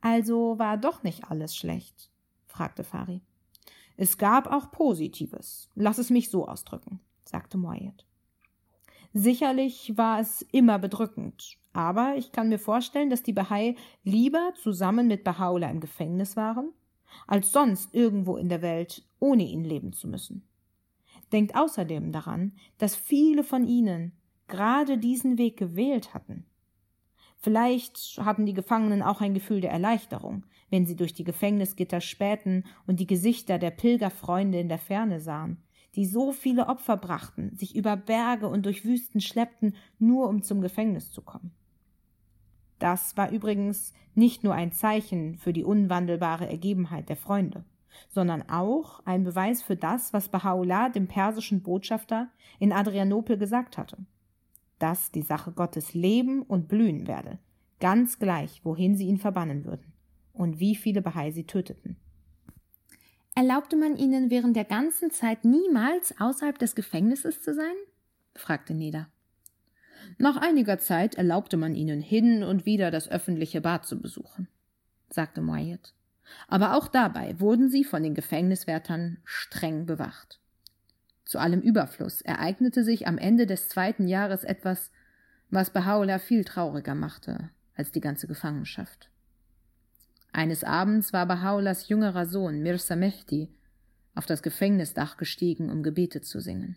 Also 0.00 0.58
war 0.58 0.78
doch 0.78 1.02
nicht 1.02 1.24
alles 1.30 1.56
schlecht 1.56 2.10
fragte 2.58 2.82
Fari. 2.82 3.20
Es 3.96 4.18
gab 4.18 4.48
auch 4.48 4.72
Positives. 4.72 5.70
Lass 5.76 5.98
es 5.98 6.10
mich 6.10 6.28
so 6.28 6.48
ausdrücken, 6.48 6.98
sagte 7.24 7.56
Moyet. 7.56 8.04
Sicherlich 9.14 9.96
war 9.96 10.20
es 10.20 10.42
immer 10.52 10.78
bedrückend, 10.78 11.56
aber 11.72 12.14
ich 12.16 12.30
kann 12.32 12.48
mir 12.48 12.58
vorstellen, 12.58 13.10
dass 13.10 13.22
die 13.22 13.32
Bahai 13.32 13.74
lieber 14.04 14.52
zusammen 14.62 15.06
mit 15.06 15.26
Bahá'u'lláh 15.26 15.70
im 15.70 15.80
Gefängnis 15.80 16.36
waren, 16.36 16.72
als 17.26 17.52
sonst 17.52 17.94
irgendwo 17.94 18.36
in 18.36 18.48
der 18.48 18.62
Welt 18.62 19.02
ohne 19.18 19.44
ihn 19.44 19.64
leben 19.64 19.92
zu 19.92 20.08
müssen. 20.08 20.46
Denkt 21.32 21.56
außerdem 21.56 22.12
daran, 22.12 22.52
dass 22.78 22.96
viele 22.96 23.44
von 23.44 23.66
ihnen 23.66 24.12
gerade 24.46 24.98
diesen 24.98 25.38
Weg 25.38 25.56
gewählt 25.56 26.14
hatten. 26.14 26.44
Vielleicht 27.36 28.18
hatten 28.22 28.46
die 28.46 28.54
Gefangenen 28.54 29.02
auch 29.02 29.20
ein 29.20 29.34
Gefühl 29.34 29.60
der 29.60 29.70
Erleichterung, 29.70 30.44
wenn 30.70 30.86
sie 30.86 30.96
durch 30.96 31.14
die 31.14 31.24
Gefängnisgitter 31.24 32.00
spähten 32.00 32.64
und 32.86 32.98
die 32.98 33.06
Gesichter 33.06 33.58
der 33.58 33.70
Pilgerfreunde 33.70 34.58
in 34.58 34.68
der 34.68 34.78
Ferne 34.78 35.20
sahen, 35.20 35.62
die 35.98 36.06
so 36.06 36.32
viele 36.32 36.68
Opfer 36.68 36.96
brachten, 36.96 37.54
sich 37.54 37.76
über 37.76 37.96
Berge 37.96 38.48
und 38.48 38.64
durch 38.64 38.86
Wüsten 38.86 39.20
schleppten, 39.20 39.74
nur 39.98 40.30
um 40.30 40.42
zum 40.42 40.62
Gefängnis 40.62 41.12
zu 41.12 41.20
kommen. 41.20 41.50
Das 42.78 43.18
war 43.18 43.30
übrigens 43.30 43.92
nicht 44.14 44.44
nur 44.44 44.54
ein 44.54 44.72
Zeichen 44.72 45.36
für 45.36 45.52
die 45.52 45.64
unwandelbare 45.64 46.48
Ergebenheit 46.48 47.10
der 47.10 47.16
Freunde, 47.16 47.64
sondern 48.08 48.48
auch 48.48 49.04
ein 49.04 49.24
Beweis 49.24 49.62
für 49.62 49.76
das, 49.76 50.14
was 50.14 50.32
Baha'u'llah 50.32 50.90
dem 50.90 51.06
persischen 51.06 51.62
Botschafter 51.62 52.28
in 52.58 52.72
Adrianopel 52.72 53.36
gesagt 53.36 53.76
hatte 53.76 53.98
dass 54.78 55.10
die 55.10 55.22
Sache 55.22 55.52
Gottes 55.52 55.94
leben 55.94 56.42
und 56.42 56.68
blühen 56.68 57.06
werde, 57.06 57.38
ganz 57.80 58.18
gleich, 58.18 58.64
wohin 58.64 58.96
sie 58.96 59.06
ihn 59.06 59.18
verbannen 59.18 59.64
würden 59.64 59.92
und 60.32 60.60
wie 60.60 60.76
viele 60.76 61.02
Bahai 61.02 61.30
sie 61.30 61.44
töteten. 61.44 61.96
Erlaubte 63.38 63.76
man 63.76 63.96
ihnen 63.96 64.30
während 64.30 64.56
der 64.56 64.64
ganzen 64.64 65.12
Zeit 65.12 65.44
niemals 65.44 66.12
außerhalb 66.18 66.58
des 66.58 66.74
Gefängnisses 66.74 67.40
zu 67.40 67.54
sein? 67.54 67.76
fragte 68.34 68.74
Neda. 68.74 69.06
Nach 70.18 70.36
einiger 70.38 70.80
Zeit 70.80 71.14
erlaubte 71.14 71.56
man 71.56 71.76
ihnen 71.76 72.00
hin 72.00 72.42
und 72.42 72.66
wieder 72.66 72.90
das 72.90 73.08
öffentliche 73.08 73.60
Bad 73.60 73.86
zu 73.86 74.00
besuchen, 74.00 74.48
sagte 75.08 75.40
Moyet. 75.40 75.94
Aber 76.48 76.74
auch 76.74 76.88
dabei 76.88 77.38
wurden 77.38 77.68
sie 77.70 77.84
von 77.84 78.02
den 78.02 78.16
Gefängniswärtern 78.16 79.18
streng 79.22 79.86
bewacht. 79.86 80.40
Zu 81.24 81.38
allem 81.38 81.60
Überfluss 81.60 82.22
ereignete 82.22 82.82
sich 82.82 83.06
am 83.06 83.18
Ende 83.18 83.46
des 83.46 83.68
zweiten 83.68 84.08
Jahres 84.08 84.42
etwas, 84.42 84.90
was 85.48 85.72
Baha'u'llah 85.72 86.18
viel 86.18 86.42
trauriger 86.42 86.96
machte 86.96 87.50
als 87.76 87.92
die 87.92 88.00
ganze 88.00 88.26
Gefangenschaft. 88.26 89.10
Eines 90.32 90.64
Abends 90.64 91.12
war 91.12 91.26
Baha'u'llahs 91.26 91.88
jüngerer 91.88 92.26
Sohn 92.26 92.62
Mirza 92.62 92.96
Mehdi 92.96 93.48
auf 94.14 94.26
das 94.26 94.42
Gefängnisdach 94.42 95.16
gestiegen, 95.16 95.70
um 95.70 95.82
Gebete 95.82 96.20
zu 96.20 96.40
singen. 96.40 96.76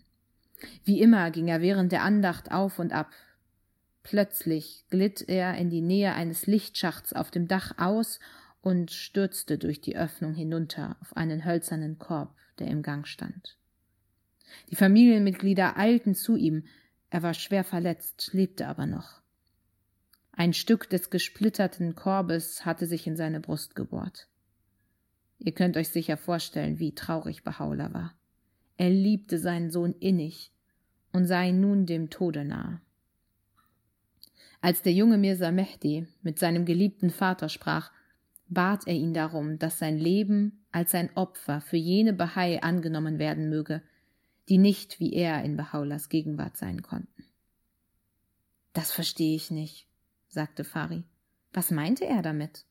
Wie 0.84 1.00
immer 1.00 1.30
ging 1.30 1.48
er 1.48 1.60
während 1.60 1.92
der 1.92 2.02
Andacht 2.02 2.52
auf 2.52 2.78
und 2.78 2.92
ab. 2.92 3.10
Plötzlich 4.02 4.84
glitt 4.90 5.28
er 5.28 5.56
in 5.56 5.70
die 5.70 5.80
Nähe 5.80 6.14
eines 6.14 6.46
Lichtschachts 6.46 7.12
auf 7.12 7.30
dem 7.30 7.48
Dach 7.48 7.78
aus 7.78 8.20
und 8.60 8.90
stürzte 8.90 9.58
durch 9.58 9.80
die 9.80 9.96
Öffnung 9.96 10.34
hinunter 10.34 10.96
auf 11.00 11.16
einen 11.16 11.44
hölzernen 11.44 11.98
Korb, 11.98 12.34
der 12.58 12.68
im 12.68 12.82
Gang 12.82 13.06
stand. 13.06 13.56
Die 14.70 14.76
Familienmitglieder 14.76 15.76
eilten 15.76 16.14
zu 16.14 16.36
ihm, 16.36 16.64
er 17.10 17.22
war 17.22 17.34
schwer 17.34 17.64
verletzt, 17.64 18.30
lebte 18.32 18.68
aber 18.68 18.86
noch. 18.86 19.21
Ein 20.32 20.54
Stück 20.54 20.88
des 20.88 21.10
gesplitterten 21.10 21.94
Korbes 21.94 22.64
hatte 22.64 22.86
sich 22.86 23.06
in 23.06 23.16
seine 23.16 23.40
Brust 23.40 23.74
gebohrt. 23.74 24.28
Ihr 25.38 25.52
könnt 25.52 25.76
euch 25.76 25.90
sicher 25.90 26.16
vorstellen, 26.16 26.78
wie 26.78 26.94
traurig 26.94 27.42
Baha'u'llah 27.42 27.92
war. 27.92 28.14
Er 28.76 28.90
liebte 28.90 29.38
seinen 29.38 29.70
Sohn 29.70 29.92
innig 30.00 30.52
und 31.12 31.26
sah 31.26 31.42
ihn 31.42 31.60
nun 31.60 31.84
dem 31.84 32.10
Tode 32.10 32.44
nahe. 32.44 32.80
Als 34.60 34.82
der 34.82 34.92
junge 34.92 35.18
Mirza 35.18 35.50
Mehdi 35.50 36.06
mit 36.22 36.38
seinem 36.38 36.64
geliebten 36.64 37.10
Vater 37.10 37.48
sprach, 37.48 37.90
bat 38.48 38.86
er 38.86 38.94
ihn 38.94 39.12
darum, 39.12 39.58
dass 39.58 39.78
sein 39.78 39.98
Leben 39.98 40.64
als 40.70 40.94
ein 40.94 41.14
Opfer 41.16 41.60
für 41.60 41.76
jene 41.76 42.12
Bahai 42.12 42.62
angenommen 42.62 43.18
werden 43.18 43.48
möge, 43.48 43.82
die 44.48 44.58
nicht 44.58 45.00
wie 45.00 45.12
er 45.12 45.42
in 45.44 45.56
Bahaulas 45.56 46.08
Gegenwart 46.08 46.56
sein 46.56 46.82
konnten. 46.82 47.24
Das 48.72 48.92
verstehe 48.92 49.34
ich 49.34 49.50
nicht, 49.50 49.86
sagte 50.32 50.64
Fari. 50.64 51.04
Was 51.52 51.70
meinte 51.70 52.06
er 52.06 52.22
damit? 52.22 52.64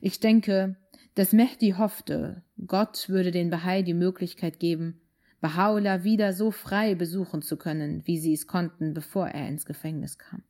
Ich 0.00 0.20
denke, 0.20 0.76
dass 1.14 1.32
Mehdi 1.32 1.70
hoffte, 1.78 2.42
Gott 2.66 3.08
würde 3.08 3.30
den 3.30 3.48
Bahai 3.48 3.82
die 3.82 3.94
Möglichkeit 3.94 4.60
geben, 4.60 5.00
Baha'u'llah 5.40 6.04
wieder 6.04 6.32
so 6.32 6.50
frei 6.50 6.94
besuchen 6.94 7.40
zu 7.40 7.56
können, 7.56 8.06
wie 8.06 8.18
sie 8.18 8.34
es 8.34 8.46
konnten, 8.46 8.94
bevor 8.94 9.28
er 9.28 9.48
ins 9.48 9.64
Gefängnis 9.64 10.18
kam. 10.18 10.42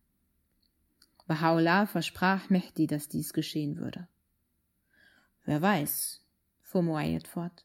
Baha'u'llah 1.29 1.87
versprach 1.87 2.51
Mehdi, 2.51 2.87
dass 2.87 3.09
dies 3.09 3.33
geschehen 3.33 3.79
würde. 3.79 4.09
Wer 5.45 5.63
weiß, 5.63 6.21
fuhr 6.61 6.83
Muayyad 6.83 7.29
fort. 7.29 7.65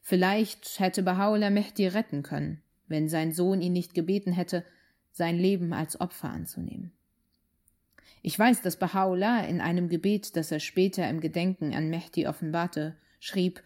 Vielleicht 0.00 0.80
hätte 0.80 1.02
Baha'u'llah 1.02 1.50
Mehdi 1.50 1.86
retten 1.86 2.22
können, 2.22 2.62
wenn 2.88 3.08
sein 3.08 3.32
Sohn 3.32 3.60
ihn 3.60 3.74
nicht 3.74 3.94
gebeten 3.94 4.32
hätte, 4.32 4.64
sein 5.12 5.38
Leben 5.38 5.72
als 5.74 6.00
Opfer 6.00 6.30
anzunehmen. 6.30 6.92
Ich 8.22 8.38
weiß, 8.38 8.62
dass 8.62 8.80
Baha'u'llah 8.80 9.46
in 9.46 9.60
einem 9.60 9.88
Gebet, 9.88 10.36
das 10.36 10.52
er 10.52 10.60
später 10.60 11.08
im 11.08 11.20
Gedenken 11.20 11.74
an 11.74 11.88
Mehdi 11.88 12.26
offenbarte, 12.26 12.96
schrieb 13.18 13.62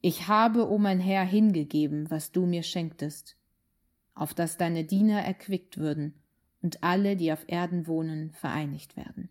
Ich 0.00 0.28
habe, 0.28 0.68
o 0.68 0.74
oh 0.74 0.78
mein 0.78 1.00
Herr, 1.00 1.24
hingegeben, 1.24 2.10
was 2.10 2.32
du 2.32 2.46
mir 2.46 2.62
schenktest, 2.62 3.36
auf 4.14 4.32
dass 4.32 4.56
deine 4.56 4.84
Diener 4.84 5.22
erquickt 5.22 5.76
würden 5.76 6.14
und 6.62 6.82
alle, 6.82 7.16
die 7.16 7.32
auf 7.32 7.44
Erden 7.46 7.86
wohnen, 7.86 8.32
vereinigt 8.32 8.96
werden. 8.96 9.28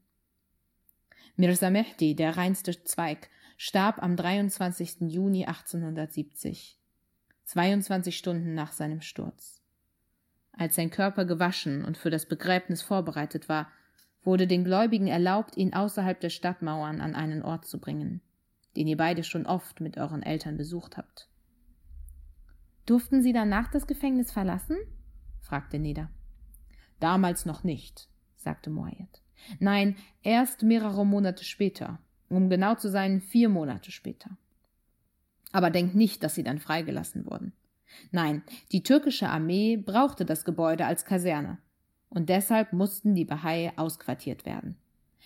Mirza 1.35 1.69
Mehdi, 1.69 2.15
der 2.15 2.37
reinste 2.37 2.83
Zweig, 2.83 3.29
starb 3.57 4.01
am 4.01 4.15
23. 4.15 5.01
Juni 5.01 5.45
1870, 5.45 6.79
22 7.45 8.17
Stunden 8.17 8.53
nach 8.53 8.71
seinem 8.71 9.01
Sturz. 9.01 9.61
Als 10.51 10.75
sein 10.75 10.89
Körper 10.89 11.25
gewaschen 11.25 11.85
und 11.85 11.97
für 11.97 12.09
das 12.09 12.27
Begräbnis 12.27 12.81
vorbereitet 12.81 13.49
war, 13.49 13.71
wurde 14.27 14.45
den 14.45 14.65
Gläubigen 14.65 15.07
erlaubt, 15.07 15.55
ihn 15.55 15.73
außerhalb 15.73 16.19
der 16.19 16.29
Stadtmauern 16.29 16.99
an 16.99 17.15
einen 17.15 17.41
Ort 17.43 17.65
zu 17.65 17.79
bringen, 17.79 18.19
den 18.75 18.85
ihr 18.85 18.97
beide 18.97 19.23
schon 19.23 19.45
oft 19.45 19.79
mit 19.79 19.97
euren 19.97 20.21
Eltern 20.21 20.57
besucht 20.57 20.97
habt. 20.97 21.29
Durften 22.85 23.21
Sie 23.21 23.31
danach 23.31 23.71
das 23.71 23.87
Gefängnis 23.87 24.33
verlassen? 24.33 24.75
fragte 25.39 25.79
Neda. 25.79 26.09
Damals 26.99 27.45
noch 27.45 27.63
nicht, 27.63 28.09
sagte 28.35 28.69
Moyet. 28.69 29.23
Nein, 29.59 29.95
erst 30.23 30.61
mehrere 30.61 31.05
Monate 31.05 31.45
später, 31.45 31.99
um 32.27 32.49
genau 32.49 32.75
zu 32.75 32.89
sein, 32.89 33.21
vier 33.21 33.47
Monate 33.47 33.91
später. 33.91 34.31
Aber 35.53 35.69
denkt 35.69 35.95
nicht, 35.95 36.21
dass 36.21 36.35
sie 36.35 36.43
dann 36.43 36.59
freigelassen 36.59 37.25
wurden. 37.25 37.53
Nein, 38.11 38.43
die 38.73 38.83
türkische 38.83 39.29
Armee 39.29 39.77
brauchte 39.77 40.25
das 40.25 40.43
Gebäude 40.43 40.85
als 40.85 41.05
Kaserne, 41.05 41.59
und 42.09 42.29
deshalb 42.29 42.73
mussten 42.73 43.15
die 43.15 43.25
Bahai 43.25 43.73
ausquartiert 43.75 44.45
werden. 44.45 44.77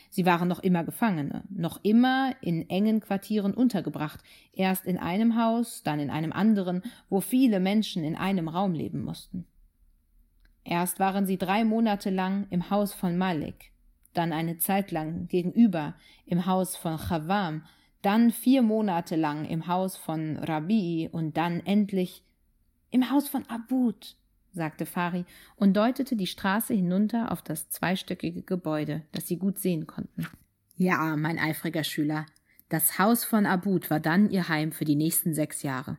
Sie 0.10 0.26
waren 0.26 0.48
noch 0.48 0.60
immer 0.60 0.84
Gefangene, 0.84 1.44
noch 1.50 1.80
immer 1.84 2.36
in 2.42 2.70
engen 2.70 3.00
Quartieren 3.00 3.54
untergebracht, 3.54 4.22
erst 4.52 4.86
in 4.86 4.98
einem 4.98 5.42
Haus, 5.42 5.84
dann 5.84 6.00
in 6.00 6.10
einem 6.10 6.34
anderen, 6.34 6.82
wo 7.10 7.22
viele 7.22 7.60
Menschen 7.60 8.04
in 8.04 8.16
einem 8.16 8.48
Raum 8.48 8.74
leben 8.74 9.04
mussten. 9.04 9.46
Erst 10.64 11.00
waren 11.00 11.26
sie 11.26 11.38
drei 11.38 11.64
Monate 11.64 12.10
lang 12.10 12.48
im 12.50 12.70
Haus 12.70 12.94
von 12.94 13.18
Malik, 13.18 13.72
dann 14.14 14.34
eine 14.34 14.58
Zeit 14.58 14.92
lang 14.92 15.28
gegenüber 15.28 15.96
im 16.26 16.46
Haus 16.46 16.76
von 16.76 16.98
Chawam, 16.98 17.64
dann 18.02 18.32
vier 18.32 18.62
Monate 18.62 19.16
lang 19.16 19.46
im 19.46 19.68
Haus 19.68 19.96
von 19.96 20.38
Rabi 20.38 21.10
und 21.12 21.38
dann 21.38 21.62
endlich 21.62 22.24
im 22.90 23.10
Haus 23.10 23.30
von 23.30 23.46
Abud, 23.48 24.18
sagte 24.54 24.86
Fari 24.86 25.26
und 25.56 25.76
deutete 25.76 26.16
die 26.16 26.28
Straße 26.28 26.74
hinunter 26.74 27.32
auf 27.32 27.42
das 27.42 27.70
zweistöckige 27.70 28.42
Gebäude, 28.42 29.04
das 29.12 29.28
sie 29.28 29.38
gut 29.38 29.60
sehen 29.60 29.88
konnten. 29.88 30.28
Ja, 30.76 31.16
mein 31.16 31.40
eifriger 31.40 31.84
Schüler, 31.84 32.26
das 32.70 32.98
Haus 32.98 33.24
von 33.24 33.46
Abud 33.46 33.90
war 33.90 34.00
dann 34.00 34.30
ihr 34.30 34.48
Heim 34.50 34.72
für 34.72 34.86
die 34.86 34.96
nächsten 34.96 35.34
sechs 35.34 35.62
Jahre. 35.62 35.98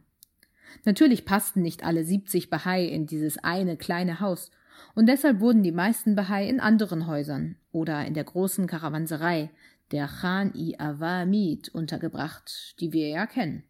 Natürlich 0.85 1.25
passten 1.25 1.63
nicht 1.63 1.85
alle 1.85 2.05
siebzig 2.05 2.51
Bahai 2.51 2.87
in 2.87 3.07
dieses 3.07 3.39
eine 3.39 3.77
kleine 3.77 4.21
Haus, 4.21 4.51
und 4.95 5.07
deshalb 5.07 5.41
wurden 5.41 5.63
die 5.63 5.73
meisten 5.73 6.15
Bahai 6.17 6.49
in 6.49 6.61
anderen 6.61 7.07
Häusern 7.07 7.57
oder 7.71 8.05
in 8.07 8.15
der 8.15 8.25
großen 8.25 8.67
Karawanserei, 8.67 9.51
der 9.91 10.09
Khan-i-Awamid, 10.09 11.69
untergebracht, 11.69 12.81
die 12.81 12.93
wir 12.93 13.09
ja 13.09 13.27
kennen. 13.27 13.65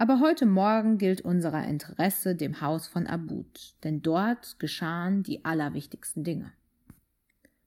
Aber 0.00 0.18
heute 0.18 0.46
Morgen 0.46 0.96
gilt 0.96 1.20
unser 1.20 1.52
Interesse 1.62 2.34
dem 2.34 2.62
Haus 2.62 2.86
von 2.86 3.06
Abud, 3.06 3.74
denn 3.84 4.00
dort 4.00 4.58
geschahen 4.58 5.22
die 5.22 5.44
allerwichtigsten 5.44 6.24
Dinge. 6.24 6.54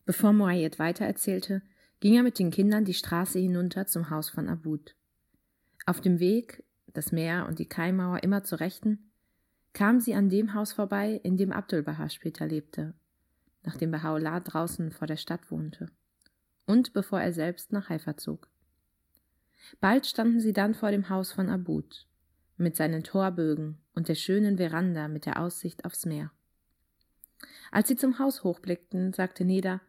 Bevor 0.06 0.34
Muayyad 0.34 0.80
weitererzählte, 0.80 1.62
ging 2.00 2.16
er 2.16 2.24
mit 2.24 2.40
den 2.40 2.50
Kindern 2.50 2.86
die 2.86 2.96
Straße 2.96 3.38
hinunter 3.38 3.86
zum 3.86 4.10
Haus 4.10 4.32
von 4.32 4.50
Abud. 4.50 4.96
Auf 5.86 6.02
dem 6.02 6.20
Weg, 6.20 6.64
das 6.94 7.12
Meer 7.12 7.46
und 7.48 7.60
die 7.60 7.70
Kaimauer 7.70 8.24
immer 8.24 8.44
zur 8.44 8.62
Rechten, 8.62 9.12
kam 9.74 10.00
sie 10.00 10.16
an 10.16 10.30
dem 10.30 10.56
Haus 10.56 10.74
vorbei, 10.74 11.22
in 11.22 11.38
dem 11.38 11.52
Abdul 11.52 11.84
Baha 11.84 12.10
später 12.10 12.48
lebte, 12.48 12.96
nachdem 13.62 13.94
Baha'u'llah 13.94 14.40
draußen 14.40 14.90
vor 14.90 15.06
der 15.06 15.18
Stadt 15.18 15.52
wohnte 15.52 15.86
und 16.66 16.94
bevor 16.94 17.22
er 17.22 17.32
selbst 17.32 17.72
nach 17.72 17.90
Haifa 17.90 18.18
zog. 18.18 18.50
Bald 19.80 20.08
standen 20.08 20.40
sie 20.40 20.52
dann 20.52 20.74
vor 20.74 20.90
dem 20.90 21.10
Haus 21.10 21.32
von 21.32 21.52
Abud, 21.52 22.08
mit 22.58 22.76
seinen 22.76 23.04
Torbögen 23.04 23.78
und 23.94 24.08
der 24.08 24.16
schönen 24.16 24.58
Veranda 24.58 25.08
mit 25.08 25.26
der 25.26 25.40
Aussicht 25.40 25.86
aufs 25.86 26.06
Meer. 26.06 26.32
Als 27.72 27.88
sie 27.88 27.96
zum 27.96 28.20
Haus 28.20 28.44
hochblickten, 28.44 29.14
sagte 29.14 29.46
Neda, 29.46 29.82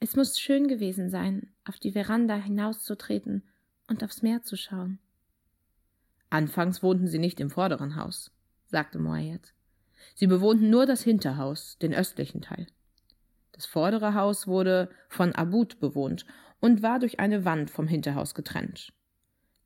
es 0.00 0.16
muss 0.16 0.40
schön 0.40 0.66
gewesen 0.66 1.10
sein, 1.10 1.52
auf 1.64 1.78
die 1.78 1.92
Veranda 1.92 2.34
hinauszutreten 2.34 3.42
und 3.86 4.02
aufs 4.02 4.22
Meer 4.22 4.42
zu 4.42 4.56
schauen. 4.56 4.98
Anfangs 6.30 6.82
wohnten 6.82 7.06
sie 7.06 7.18
nicht 7.18 7.38
im 7.40 7.50
vorderen 7.50 7.96
Haus, 7.96 8.32
sagte 8.66 8.98
Moayed. 8.98 9.52
Sie 10.14 10.26
bewohnten 10.26 10.70
nur 10.70 10.86
das 10.86 11.02
Hinterhaus, 11.02 11.78
den 11.78 11.94
östlichen 11.94 12.40
Teil. 12.40 12.66
Das 13.52 13.66
vordere 13.66 14.14
Haus 14.14 14.46
wurde 14.46 14.90
von 15.08 15.34
Abud 15.34 15.78
bewohnt 15.78 16.26
und 16.58 16.82
war 16.82 16.98
durch 16.98 17.20
eine 17.20 17.44
Wand 17.44 17.70
vom 17.70 17.86
Hinterhaus 17.86 18.34
getrennt. 18.34 18.92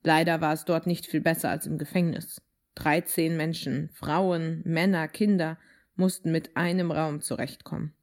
Leider 0.02 0.40
war 0.40 0.52
es 0.52 0.64
dort 0.64 0.86
nicht 0.86 1.06
viel 1.06 1.20
besser 1.20 1.50
als 1.50 1.66
im 1.66 1.78
Gefängnis. 1.78 2.40
Dreizehn 2.74 3.36
Menschen, 3.36 3.90
Frauen, 3.92 4.62
Männer, 4.64 5.08
Kinder 5.08 5.58
mussten 5.96 6.30
mit 6.30 6.56
einem 6.56 6.90
Raum 6.90 7.20
zurechtkommen. 7.20 7.94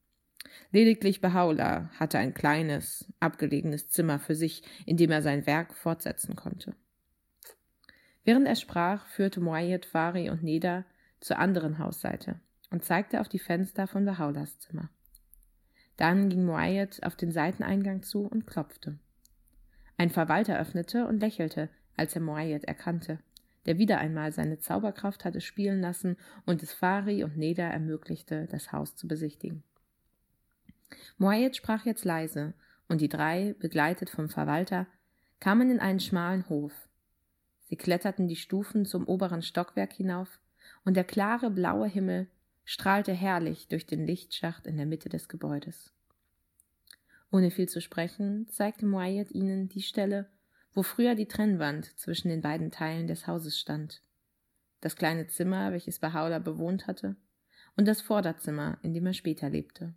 Lediglich 0.72 1.22
Bahaula 1.22 1.90
hatte 2.00 2.18
ein 2.18 2.34
kleines, 2.34 3.12
abgelegenes 3.20 3.90
Zimmer 3.90 4.20
für 4.20 4.36
sich, 4.36 4.64
in 4.86 4.98
dem 4.98 5.12
er 5.12 5.22
sein 5.22 5.46
Werk 5.46 5.74
fortsetzen 5.74 6.36
konnte. 6.36 6.76
Während 8.24 8.48
er 8.48 8.56
sprach, 8.56 9.06
führte 9.08 9.42
Muayyad 9.42 9.86
Fari 9.86 10.30
und 10.30 10.44
Neda 10.44 10.86
zur 11.20 11.40
anderen 11.40 11.78
Hausseite 11.80 12.40
und 12.70 12.84
zeigte 12.84 13.22
auf 13.22 13.30
die 13.30 13.40
Fenster 13.40 13.88
von 13.88 14.06
Bahaulas 14.06 14.60
Zimmer. 14.60 14.90
Dann 15.98 16.30
ging 16.30 16.46
Muayyad 16.46 17.04
auf 17.04 17.16
den 17.16 17.32
Seiteneingang 17.32 18.02
zu 18.02 18.26
und 18.26 18.48
klopfte. 18.48 18.98
Ein 19.98 20.10
Verwalter 20.10 20.60
öffnete 20.60 21.06
und 21.06 21.20
lächelte, 21.20 21.70
als 21.98 22.16
er 22.16 22.22
Muayyad 22.22 22.64
erkannte, 22.66 23.20
der 23.66 23.78
wieder 23.78 24.00
einmal 24.00 24.32
seine 24.32 24.60
Zauberkraft 24.60 25.26
hatte 25.26 25.42
spielen 25.42 25.82
lassen 25.82 26.18
und 26.46 26.64
es 26.64 26.74
Fari 26.74 27.24
und 27.24 27.38
Neda 27.38 27.64
ermöglichte, 27.64 28.48
das 28.52 28.72
Haus 28.72 28.96
zu 28.96 29.08
besichtigen. 29.08 29.64
Muayyad 31.18 31.56
sprach 31.56 31.86
jetzt 31.86 32.06
leise, 32.06 32.54
und 32.90 33.02
die 33.02 33.10
drei, 33.10 33.56
begleitet 33.60 34.10
vom 34.10 34.30
Verwalter, 34.30 34.88
kamen 35.40 35.72
in 35.72 35.80
einen 35.80 36.00
schmalen 36.00 36.48
Hof. 36.50 36.74
Sie 37.64 37.76
kletterten 37.76 38.28
die 38.28 38.36
Stufen 38.36 38.86
zum 38.86 39.08
oberen 39.08 39.42
Stockwerk 39.42 39.94
hinauf, 39.94 40.40
und 40.86 40.96
der 40.96 41.04
klare 41.04 41.50
blaue 41.50 41.88
Himmel 41.88 42.28
strahlte 42.66 43.14
herrlich 43.14 43.68
durch 43.68 43.86
den 43.86 44.06
Lichtschacht 44.06 44.68
in 44.68 44.78
der 44.78 44.86
Mitte 44.86 45.10
des 45.10 45.28
Gebäudes. 45.28 45.92
Ohne 47.32 47.52
viel 47.52 47.68
zu 47.68 47.82
sprechen, 47.82 48.48
zeigte 48.50 48.86
Muayyad 48.86 49.32
ihnen 49.32 49.68
die 49.68 49.82
Stelle, 49.82 50.30
wo 50.74 50.84
früher 50.84 51.16
die 51.16 51.28
Trennwand 51.28 51.98
zwischen 51.98 52.30
den 52.30 52.42
beiden 52.42 52.72
Teilen 52.72 53.08
des 53.08 53.28
Hauses 53.28 53.60
stand. 53.60 54.02
Das 54.82 54.96
kleine 54.96 55.28
Zimmer, 55.28 55.72
welches 55.72 56.02
Bahá'u'lláh 56.02 56.40
bewohnt 56.40 56.88
hatte, 56.88 57.16
und 57.76 57.88
das 57.88 58.02
Vorderzimmer, 58.02 58.78
in 58.82 58.94
dem 58.94 59.06
er 59.06 59.14
später 59.14 59.50
lebte. 59.50 59.94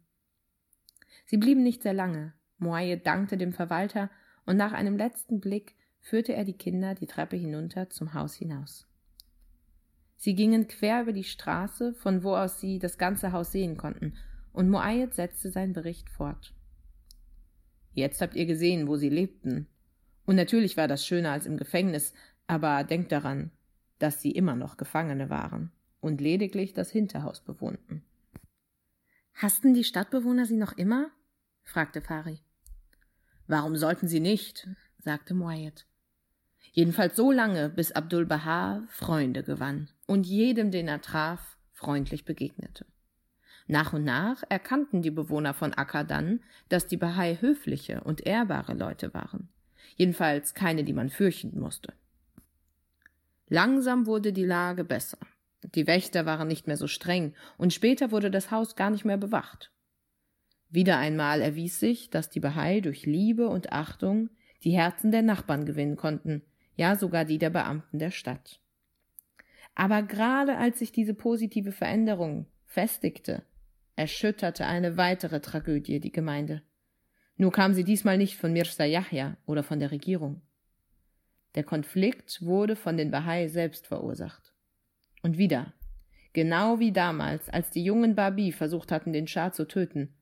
Sie 1.24 1.36
blieben 1.36 1.62
nicht 1.62 1.82
sehr 1.82 1.94
lange. 1.94 2.32
Muayyad 2.58 3.06
dankte 3.06 3.36
dem 3.36 3.52
Verwalter 3.52 4.10
und 4.46 4.56
nach 4.56 4.72
einem 4.72 4.96
letzten 4.96 5.40
Blick 5.40 5.74
führte 6.00 6.34
er 6.34 6.44
die 6.44 6.56
Kinder 6.56 6.94
die 6.94 7.06
Treppe 7.06 7.36
hinunter 7.36 7.90
zum 7.90 8.14
Haus 8.14 8.34
hinaus. 8.34 8.86
Sie 10.16 10.34
gingen 10.34 10.66
quer 10.68 11.02
über 11.02 11.12
die 11.12 11.24
Straße, 11.24 11.94
von 11.94 12.22
wo 12.22 12.36
aus 12.36 12.60
sie 12.60 12.78
das 12.78 12.96
ganze 12.96 13.32
Haus 13.32 13.52
sehen 13.52 13.76
konnten, 13.76 14.14
und 14.52 14.70
Moayed 14.70 15.14
setzte 15.14 15.50
seinen 15.50 15.74
Bericht 15.74 16.08
fort. 16.08 16.54
Jetzt 17.92 18.20
habt 18.22 18.34
ihr 18.36 18.46
gesehen, 18.46 18.88
wo 18.88 18.96
sie 18.96 19.10
lebten. 19.10 19.66
Und 20.26 20.36
natürlich 20.36 20.76
war 20.76 20.88
das 20.88 21.06
schöner 21.06 21.32
als 21.32 21.46
im 21.46 21.56
Gefängnis, 21.56 22.12
aber 22.46 22.84
denkt 22.84 23.12
daran, 23.12 23.50
dass 23.98 24.20
sie 24.20 24.32
immer 24.32 24.56
noch 24.56 24.76
Gefangene 24.76 25.30
waren 25.30 25.72
und 26.00 26.20
lediglich 26.20 26.74
das 26.74 26.90
Hinterhaus 26.90 27.40
bewohnten. 27.40 28.02
Hassten 29.34 29.74
die 29.74 29.84
Stadtbewohner 29.84 30.44
sie 30.44 30.56
noch 30.56 30.72
immer? 30.72 31.10
fragte 31.62 32.00
Fari. 32.00 32.40
Warum 33.46 33.76
sollten 33.76 34.08
sie 34.08 34.20
nicht? 34.20 34.68
sagte 34.98 35.34
Moayed. 35.34 35.86
Jedenfalls 36.72 37.16
so 37.16 37.30
lange, 37.30 37.68
bis 37.68 37.92
Abdul 37.92 38.26
Baha 38.26 38.82
Freunde 38.88 39.42
gewann 39.42 39.88
und 40.06 40.26
jedem, 40.26 40.70
den 40.70 40.88
er 40.88 41.00
traf, 41.00 41.56
freundlich 41.72 42.24
begegnete. 42.24 42.86
Nach 43.66 43.92
und 43.92 44.04
nach 44.04 44.42
erkannten 44.48 45.02
die 45.02 45.10
Bewohner 45.10 45.54
von 45.54 45.74
Akka 45.74 46.04
dann, 46.04 46.40
dass 46.68 46.86
die 46.86 46.96
Bahai 46.96 47.38
höfliche 47.40 48.02
und 48.02 48.26
ehrbare 48.26 48.74
Leute 48.74 49.12
waren. 49.12 49.48
Jedenfalls 49.96 50.54
keine, 50.54 50.84
die 50.84 50.92
man 50.92 51.10
fürchten 51.10 51.58
musste. 51.58 51.92
Langsam 53.48 54.06
wurde 54.06 54.32
die 54.32 54.44
Lage 54.44 54.84
besser. 54.84 55.18
Die 55.74 55.86
Wächter 55.86 56.26
waren 56.26 56.48
nicht 56.48 56.66
mehr 56.66 56.76
so 56.76 56.86
streng, 56.86 57.34
und 57.56 57.72
später 57.72 58.12
wurde 58.12 58.30
das 58.30 58.50
Haus 58.50 58.76
gar 58.76 58.90
nicht 58.90 59.04
mehr 59.04 59.16
bewacht. 59.16 59.72
Wieder 60.68 60.98
einmal 60.98 61.40
erwies 61.40 61.80
sich, 61.80 62.10
dass 62.10 62.30
die 62.30 62.40
Bahai 62.40 62.80
durch 62.80 63.06
Liebe 63.06 63.48
und 63.48 63.72
Achtung 63.72 64.30
die 64.64 64.72
Herzen 64.72 65.10
der 65.10 65.22
Nachbarn 65.22 65.64
gewinnen 65.64 65.96
konnten, 65.96 66.42
ja 66.74 66.96
sogar 66.96 67.24
die 67.24 67.38
der 67.38 67.50
Beamten 67.50 67.98
der 67.98 68.10
Stadt. 68.10 68.60
Aber 69.74 70.02
gerade 70.02 70.56
als 70.56 70.78
sich 70.78 70.92
diese 70.92 71.14
positive 71.14 71.72
Veränderung 71.72 72.46
festigte, 72.64 73.42
erschütterte 73.94 74.66
eine 74.66 74.96
weitere 74.96 75.40
Tragödie 75.40 76.00
die 76.00 76.12
Gemeinde. 76.12 76.62
Nur 77.36 77.52
kam 77.52 77.74
sie 77.74 77.84
diesmal 77.84 78.18
nicht 78.18 78.36
von 78.36 78.52
Mirza 78.52 78.84
Yahya 78.84 79.36
oder 79.46 79.62
von 79.62 79.78
der 79.78 79.90
Regierung. 79.90 80.40
Der 81.54 81.64
Konflikt 81.64 82.42
wurde 82.42 82.76
von 82.76 82.96
den 82.96 83.10
Bahai 83.10 83.48
selbst 83.48 83.86
verursacht. 83.86 84.52
Und 85.22 85.38
wieder, 85.38 85.74
genau 86.32 86.78
wie 86.78 86.92
damals, 86.92 87.48
als 87.48 87.70
die 87.70 87.84
jungen 87.84 88.14
Babi 88.14 88.52
versucht 88.52 88.92
hatten, 88.92 89.12
den 89.12 89.26
Schah 89.26 89.52
zu 89.52 89.66
töten, 89.66 90.14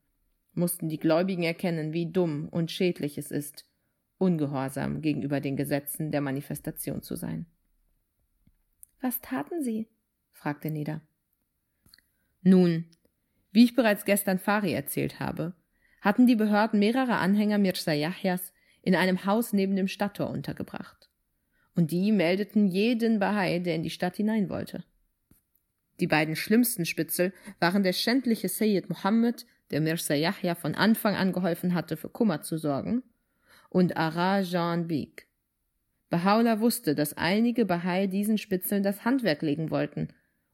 mussten 0.52 0.88
die 0.88 0.98
Gläubigen 0.98 1.42
erkennen, 1.42 1.92
wie 1.92 2.10
dumm 2.10 2.48
und 2.48 2.70
schädlich 2.70 3.18
es 3.18 3.30
ist, 3.30 3.66
ungehorsam 4.18 5.02
gegenüber 5.02 5.40
den 5.40 5.56
Gesetzen 5.56 6.12
der 6.12 6.20
Manifestation 6.20 7.02
zu 7.02 7.16
sein. 7.16 7.46
Was 9.00 9.20
taten 9.20 9.62
Sie? 9.62 9.88
fragte 10.32 10.70
Neda. 10.70 11.00
Nun, 12.42 12.86
wie 13.52 13.64
ich 13.64 13.74
bereits 13.74 14.04
gestern 14.04 14.38
Fari 14.38 14.72
erzählt 14.72 15.20
habe, 15.20 15.54
hatten 16.04 16.26
die 16.26 16.36
Behörden 16.36 16.78
mehrere 16.78 17.16
Anhänger 17.16 17.56
Mirza 17.56 17.92
Yahyas 17.92 18.52
in 18.82 18.94
einem 18.94 19.24
Haus 19.24 19.54
neben 19.54 19.74
dem 19.74 19.88
Stadttor 19.88 20.28
untergebracht. 20.28 21.08
Und 21.74 21.90
die 21.90 22.12
meldeten 22.12 22.66
jeden 22.66 23.18
Bahai, 23.18 23.58
der 23.58 23.74
in 23.74 23.82
die 23.82 23.90
Stadt 23.90 24.16
hinein 24.16 24.50
wollte. 24.50 24.84
Die 26.00 26.06
beiden 26.06 26.36
schlimmsten 26.36 26.84
Spitzel 26.84 27.32
waren 27.58 27.82
der 27.82 27.94
schändliche 27.94 28.50
Sayyid 28.50 28.90
Mohammed, 28.90 29.46
der 29.70 29.80
Mirza 29.80 30.14
Yahya 30.14 30.54
von 30.54 30.74
Anfang 30.74 31.14
an 31.14 31.32
geholfen 31.32 31.72
hatte, 31.72 31.96
für 31.96 32.10
Kummer 32.10 32.42
zu 32.42 32.58
sorgen, 32.58 33.02
und 33.70 33.96
Ara 33.96 34.42
Jean 34.42 34.86
Beek. 34.86 35.26
Bahá'u'lláh 36.12 36.60
wusste, 36.60 36.94
dass 36.94 37.16
einige 37.16 37.64
Bahai 37.64 38.08
diesen 38.08 38.36
Spitzeln 38.36 38.82
das 38.82 39.06
Handwerk 39.06 39.40
legen 39.40 39.70
wollten, 39.70 40.08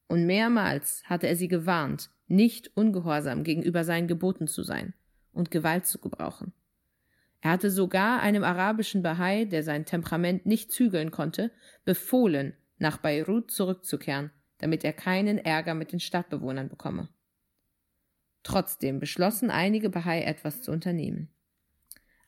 und 0.07 0.27
mehrmals 0.27 1.03
hatte 1.07 1.27
er 1.27 1.37
sie 1.37 1.49
gewarnt, 1.49 2.11
nicht 2.29 2.71
ungehorsam 2.77 3.43
gegenüber 3.43 3.83
seinen 3.83 4.07
Geboten 4.07 4.47
zu 4.47 4.63
sein 4.63 4.95
und 5.33 5.51
Gewalt 5.51 5.87
zu 5.87 5.99
gebrauchen. 5.99 6.53
Er 7.41 7.53
hatte 7.53 7.71
sogar 7.71 8.21
einem 8.21 8.45
arabischen 8.45 9.03
Bahai, 9.03 9.47
der 9.47 9.63
sein 9.63 9.87
Temperament 9.87 10.45
nicht 10.45 10.73
zügeln 10.73 11.11
konnte, 11.11 11.51
befohlen, 11.85 12.55
nach 12.79 12.99
Beirut 12.99 13.51
zurückzukehren, 13.51 14.31
damit 14.59 14.85
er 14.85 14.93
keinen 14.93 15.39
Ärger 15.39 15.75
mit 15.75 15.93
den 15.93 16.01
Stadtbewohnern 16.01 16.69
bekomme. 16.69 17.09
Trotzdem 18.43 19.01
beschlossen 19.01 19.51
einige 19.51 19.91
Bahai 19.91 20.23
etwas 20.23 20.63
zu 20.63 20.73
unternehmen. 20.73 21.29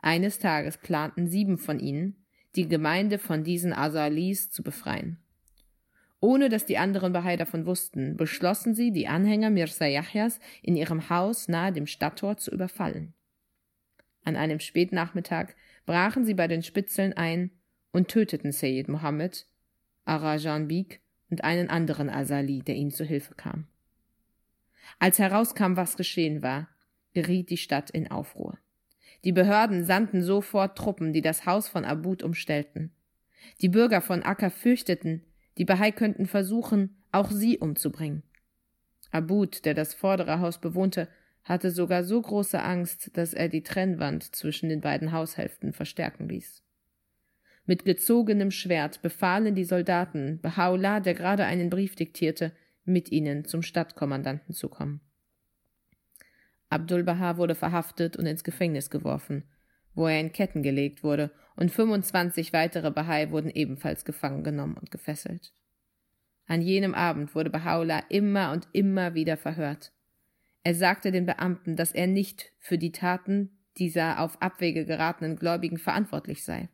Eines 0.01 0.39
Tages 0.39 0.79
planten 0.79 1.29
sieben 1.29 1.59
von 1.59 1.79
ihnen, 1.79 2.27
die 2.55 2.69
Gemeinde 2.69 3.19
von 3.19 3.45
diesen 3.45 3.73
Asalis 3.73 4.51
zu 4.51 4.63
befreien. 4.63 5.22
Ohne 6.23 6.49
dass 6.49 6.65
die 6.65 6.79
anderen 6.79 7.13
Bahai 7.13 7.37
davon 7.37 7.67
wussten, 7.67 8.17
beschlossen 8.17 8.77
sie, 8.77 8.93
die 8.93 9.09
Anhänger 9.09 9.51
Mirza 9.51 9.87
Yahyas 9.87 10.39
in 10.63 10.77
ihrem 10.77 11.11
Haus 11.11 11.49
nahe 11.49 11.73
dem 11.73 11.89
Stadttor 11.89 12.37
zu 12.37 12.53
überfallen. 12.53 13.13
An 14.23 14.37
einem 14.37 14.61
Spätnachmittag 14.61 15.49
brachen 15.85 16.25
sie 16.25 16.35
bei 16.35 16.47
den 16.47 16.63
Spitzeln 16.63 17.13
ein 17.13 17.51
und 17.91 18.07
töteten 18.07 18.53
Sayyid 18.53 18.89
Mohammed, 18.89 19.49
Arajan 20.05 20.69
Bik 20.69 21.01
und 21.29 21.43
einen 21.43 21.69
anderen 21.69 22.09
Asali, 22.09 22.63
der 22.63 22.77
ihnen 22.77 22.93
zu 22.93 23.05
Hilfe 23.05 23.35
kam. 23.35 23.67
Als 25.01 25.19
herauskam, 25.19 25.75
was 25.75 25.97
geschehen 25.97 26.41
war, 26.41 26.69
geriet 27.15 27.51
die 27.51 27.57
Stadt 27.57 27.91
in 27.91 28.09
Aufruhr. 28.13 28.59
Die 29.25 29.33
Behörden 29.33 29.83
sandten 29.83 30.23
sofort 30.23 30.79
Truppen, 30.79 31.13
die 31.13 31.21
das 31.21 31.47
Haus 31.47 31.69
von 31.69 31.85
Abud 31.85 32.23
umstellten. 32.23 32.93
Die 33.61 33.69
Bürger 33.69 34.01
von 34.01 34.23
Akka 34.23 34.51
fürchteten, 34.51 35.25
die 35.59 35.65
Bahai 35.65 35.93
könnten 35.93 36.27
versuchen, 36.27 37.03
auch 37.13 37.31
sie 37.31 37.59
umzubringen. 37.59 38.23
Abud, 39.11 39.65
der 39.65 39.75
das 39.75 39.95
vordere 39.95 40.41
Haus 40.41 40.61
bewohnte, 40.61 41.09
hatte 41.45 41.71
sogar 41.71 42.05
so 42.05 42.21
große 42.21 42.63
Angst, 42.63 43.17
dass 43.17 43.35
er 43.35 43.49
die 43.49 43.63
Trennwand 43.63 44.35
zwischen 44.35 44.69
den 44.69 44.81
beiden 44.81 45.13
Haushälften 45.13 45.73
verstärken 45.73 46.29
ließ. 46.29 46.63
Mit 47.65 47.85
gezogenem 47.85 48.51
Schwert 48.51 49.03
befahlen 49.03 49.55
die 49.55 49.65
Soldaten 49.65 50.41
Bahá'u'lláh, 50.43 51.01
der 51.01 51.15
gerade 51.15 51.45
einen 51.45 51.71
Brief 51.71 51.95
diktierte, 51.95 52.53
mit 52.85 53.13
ihnen 53.13 53.45
zum 53.45 53.63
Stadtkommandanten 53.63 54.55
zu 54.55 54.69
kommen. 54.69 55.01
Abdul 56.69 57.05
Baha 57.05 57.37
wurde 57.37 57.55
verhaftet 57.55 58.17
und 58.17 58.27
ins 58.27 58.45
Gefängnis 58.45 58.91
geworfen, 58.91 59.45
wo 59.95 60.07
er 60.07 60.19
in 60.19 60.33
Ketten 60.33 60.63
gelegt 60.63 61.05
wurde, 61.05 61.31
und 61.57 61.71
25 61.71 62.53
weitere 62.53 62.91
Bahai 62.91 63.31
wurden 63.31 63.51
ebenfalls 63.51 64.05
gefangen 64.05 64.45
genommen 64.45 64.77
und 64.77 64.91
gefesselt. 64.91 65.53
An 66.47 66.61
jenem 66.61 66.95
Abend 66.95 67.35
wurde 67.35 67.51
Bahá'u'lláh 67.51 68.05
immer 68.09 68.53
und 68.53 68.69
immer 68.73 69.15
wieder 69.15 69.37
verhört. 69.37 69.93
Er 70.65 70.75
sagte 70.75 71.11
den 71.11 71.27
Beamten, 71.27 71.77
dass 71.77 71.93
er 71.93 72.07
nicht 72.07 72.53
für 72.59 72.79
die 72.79 72.93
Taten 72.93 73.51
dieser 73.79 74.21
auf 74.21 74.41
Abwege 74.43 74.85
geratenen 74.85 75.37
Gläubigen 75.37 75.79
verantwortlich 75.79 76.45
sei. 76.45 76.69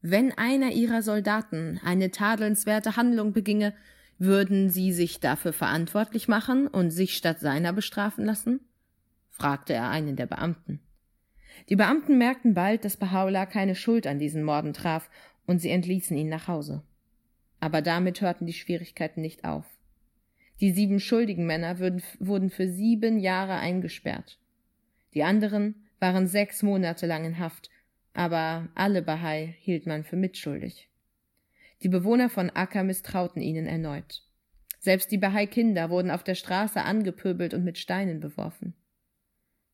Wenn 0.00 0.32
einer 0.32 0.70
ihrer 0.72 1.02
Soldaten 1.02 1.80
eine 1.84 2.10
tadelnswerte 2.10 2.96
Handlung 2.96 3.32
beginge, 3.32 3.74
würden 4.18 4.70
sie 4.70 4.92
sich 4.92 5.20
dafür 5.20 5.52
verantwortlich 5.52 6.28
machen 6.28 6.66
und 6.66 6.90
sich 6.90 7.16
statt 7.16 7.40
seiner 7.40 7.72
bestrafen 7.72 8.24
lassen? 8.24 8.60
fragte 9.30 9.72
er 9.72 9.88
einen 9.90 10.16
der 10.16 10.26
Beamten. 10.26 10.80
Die 11.68 11.76
Beamten 11.76 12.18
merkten 12.18 12.54
bald, 12.54 12.84
dass 12.84 13.00
Bahá'u'lláh 13.00 13.46
keine 13.46 13.74
Schuld 13.74 14.06
an 14.06 14.18
diesen 14.18 14.42
Morden 14.42 14.72
traf, 14.72 15.10
und 15.46 15.60
sie 15.60 15.70
entließen 15.70 16.16
ihn 16.16 16.28
nach 16.28 16.46
Hause. 16.46 16.82
Aber 17.58 17.82
damit 17.82 18.20
hörten 18.20 18.46
die 18.46 18.52
Schwierigkeiten 18.52 19.22
nicht 19.22 19.44
auf. 19.44 19.64
Die 20.60 20.72
sieben 20.72 21.00
schuldigen 21.00 21.46
Männer 21.46 21.78
würden, 21.78 22.02
wurden 22.18 22.50
für 22.50 22.68
sieben 22.68 23.18
Jahre 23.18 23.54
eingesperrt. 23.54 24.38
Die 25.14 25.22
anderen 25.22 25.86
waren 26.00 26.26
sechs 26.26 26.62
Monate 26.62 27.06
lang 27.06 27.24
in 27.24 27.38
Haft, 27.38 27.70
aber 28.12 28.68
alle 28.74 29.02
Bahai 29.02 29.56
hielt 29.60 29.86
man 29.86 30.04
für 30.04 30.16
mitschuldig. 30.16 30.88
Die 31.82 31.88
Bewohner 31.88 32.28
von 32.28 32.50
Akka 32.50 32.82
misstrauten 32.82 33.40
ihnen 33.40 33.66
erneut. 33.66 34.22
Selbst 34.80 35.10
die 35.10 35.18
Bahai-Kinder 35.18 35.90
wurden 35.90 36.10
auf 36.10 36.24
der 36.24 36.34
Straße 36.34 36.82
angepöbelt 36.82 37.54
und 37.54 37.64
mit 37.64 37.78
Steinen 37.78 38.20
beworfen. 38.20 38.74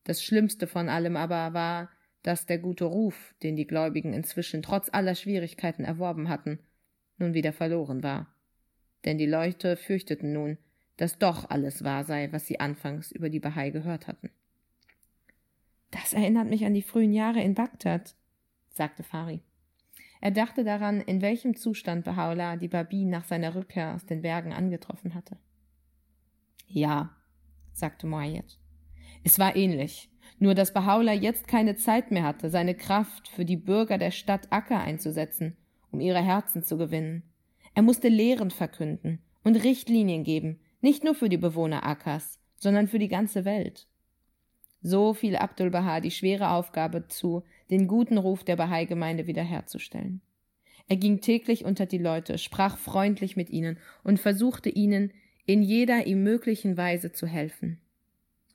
Das 0.04 0.22
Schlimmste 0.22 0.66
von 0.66 0.88
allem 0.88 1.16
aber 1.16 1.54
war, 1.54 1.90
dass 2.22 2.46
der 2.46 2.58
gute 2.58 2.84
Ruf, 2.84 3.34
den 3.42 3.56
die 3.56 3.66
Gläubigen 3.66 4.12
inzwischen 4.12 4.62
trotz 4.62 4.88
aller 4.92 5.14
Schwierigkeiten 5.14 5.84
erworben 5.84 6.28
hatten, 6.28 6.58
nun 7.18 7.34
wieder 7.34 7.52
verloren 7.52 8.02
war. 8.02 8.34
Denn 9.04 9.18
die 9.18 9.26
Leute 9.26 9.76
fürchteten 9.76 10.32
nun, 10.32 10.58
dass 10.96 11.18
doch 11.18 11.50
alles 11.50 11.84
wahr 11.84 12.04
sei, 12.04 12.32
was 12.32 12.46
sie 12.46 12.60
anfangs 12.60 13.12
über 13.12 13.28
die 13.28 13.40
Bahai 13.40 13.70
gehört 13.70 14.06
hatten. 14.06 14.30
Das 15.90 16.12
erinnert 16.12 16.48
mich 16.48 16.64
an 16.64 16.74
die 16.74 16.82
frühen 16.82 17.12
Jahre 17.12 17.42
in 17.42 17.54
Bagdad, 17.54 18.14
sagte 18.70 19.02
Fari. 19.02 19.42
Er 20.20 20.30
dachte 20.30 20.64
daran, 20.64 21.00
in 21.02 21.20
welchem 21.20 21.54
Zustand 21.54 22.06
Bahá'u'lláh 22.06 22.56
die 22.56 22.68
Babi 22.68 23.04
nach 23.04 23.24
seiner 23.24 23.54
Rückkehr 23.54 23.94
aus 23.94 24.06
den 24.06 24.22
Bergen 24.22 24.52
angetroffen 24.52 25.14
hatte. 25.14 25.36
Ja, 26.66 27.14
sagte 27.72 28.06
Moayed. 28.06 28.58
Es 29.24 29.38
war 29.38 29.56
ähnlich, 29.56 30.10
nur 30.38 30.54
dass 30.54 30.74
Bahá'u'lláh 30.74 31.18
jetzt 31.18 31.48
keine 31.48 31.76
Zeit 31.76 32.10
mehr 32.10 32.24
hatte, 32.24 32.50
seine 32.50 32.74
Kraft 32.74 33.28
für 33.28 33.46
die 33.46 33.56
Bürger 33.56 33.96
der 33.96 34.10
Stadt 34.10 34.52
Akka 34.52 34.78
einzusetzen, 34.78 35.56
um 35.90 36.00
ihre 36.00 36.22
Herzen 36.22 36.62
zu 36.62 36.76
gewinnen. 36.76 37.22
Er 37.74 37.82
musste 37.82 38.08
Lehren 38.08 38.50
verkünden 38.50 39.20
und 39.42 39.64
Richtlinien 39.64 40.24
geben, 40.24 40.60
nicht 40.82 41.04
nur 41.04 41.14
für 41.14 41.30
die 41.30 41.38
Bewohner 41.38 41.86
Akkas, 41.86 42.38
sondern 42.58 42.86
für 42.86 42.98
die 42.98 43.08
ganze 43.08 43.46
Welt. 43.46 43.88
So 44.82 45.14
fiel 45.14 45.36
Abdul 45.36 45.70
Baha 45.70 46.00
die 46.00 46.10
schwere 46.10 46.50
Aufgabe 46.50 47.08
zu, 47.08 47.42
den 47.70 47.88
guten 47.88 48.18
Ruf 48.18 48.44
der 48.44 48.56
Bahai-Gemeinde 48.56 49.26
wiederherzustellen. 49.26 50.20
Er 50.86 50.96
ging 50.96 51.22
täglich 51.22 51.64
unter 51.64 51.86
die 51.86 51.98
Leute, 51.98 52.36
sprach 52.36 52.76
freundlich 52.76 53.36
mit 53.36 53.48
ihnen 53.48 53.78
und 54.02 54.20
versuchte 54.20 54.68
ihnen 54.68 55.12
in 55.46 55.62
jeder 55.62 56.06
ihm 56.06 56.22
möglichen 56.22 56.76
Weise 56.76 57.12
zu 57.12 57.26
helfen. 57.26 57.80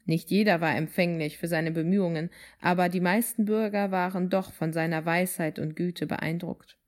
Nicht 0.09 0.31
jeder 0.31 0.59
war 0.59 0.75
empfänglich 0.75 1.37
für 1.37 1.47
seine 1.47 1.69
Bemühungen, 1.69 2.31
aber 2.61 2.89
die 2.89 2.99
meisten 2.99 3.45
Bürger 3.45 3.91
waren 3.91 4.31
doch 4.31 4.51
von 4.51 4.73
seiner 4.73 5.05
Weisheit 5.05 5.59
und 5.59 5.75
Güte 5.75 6.07
beeindruckt. 6.07 6.79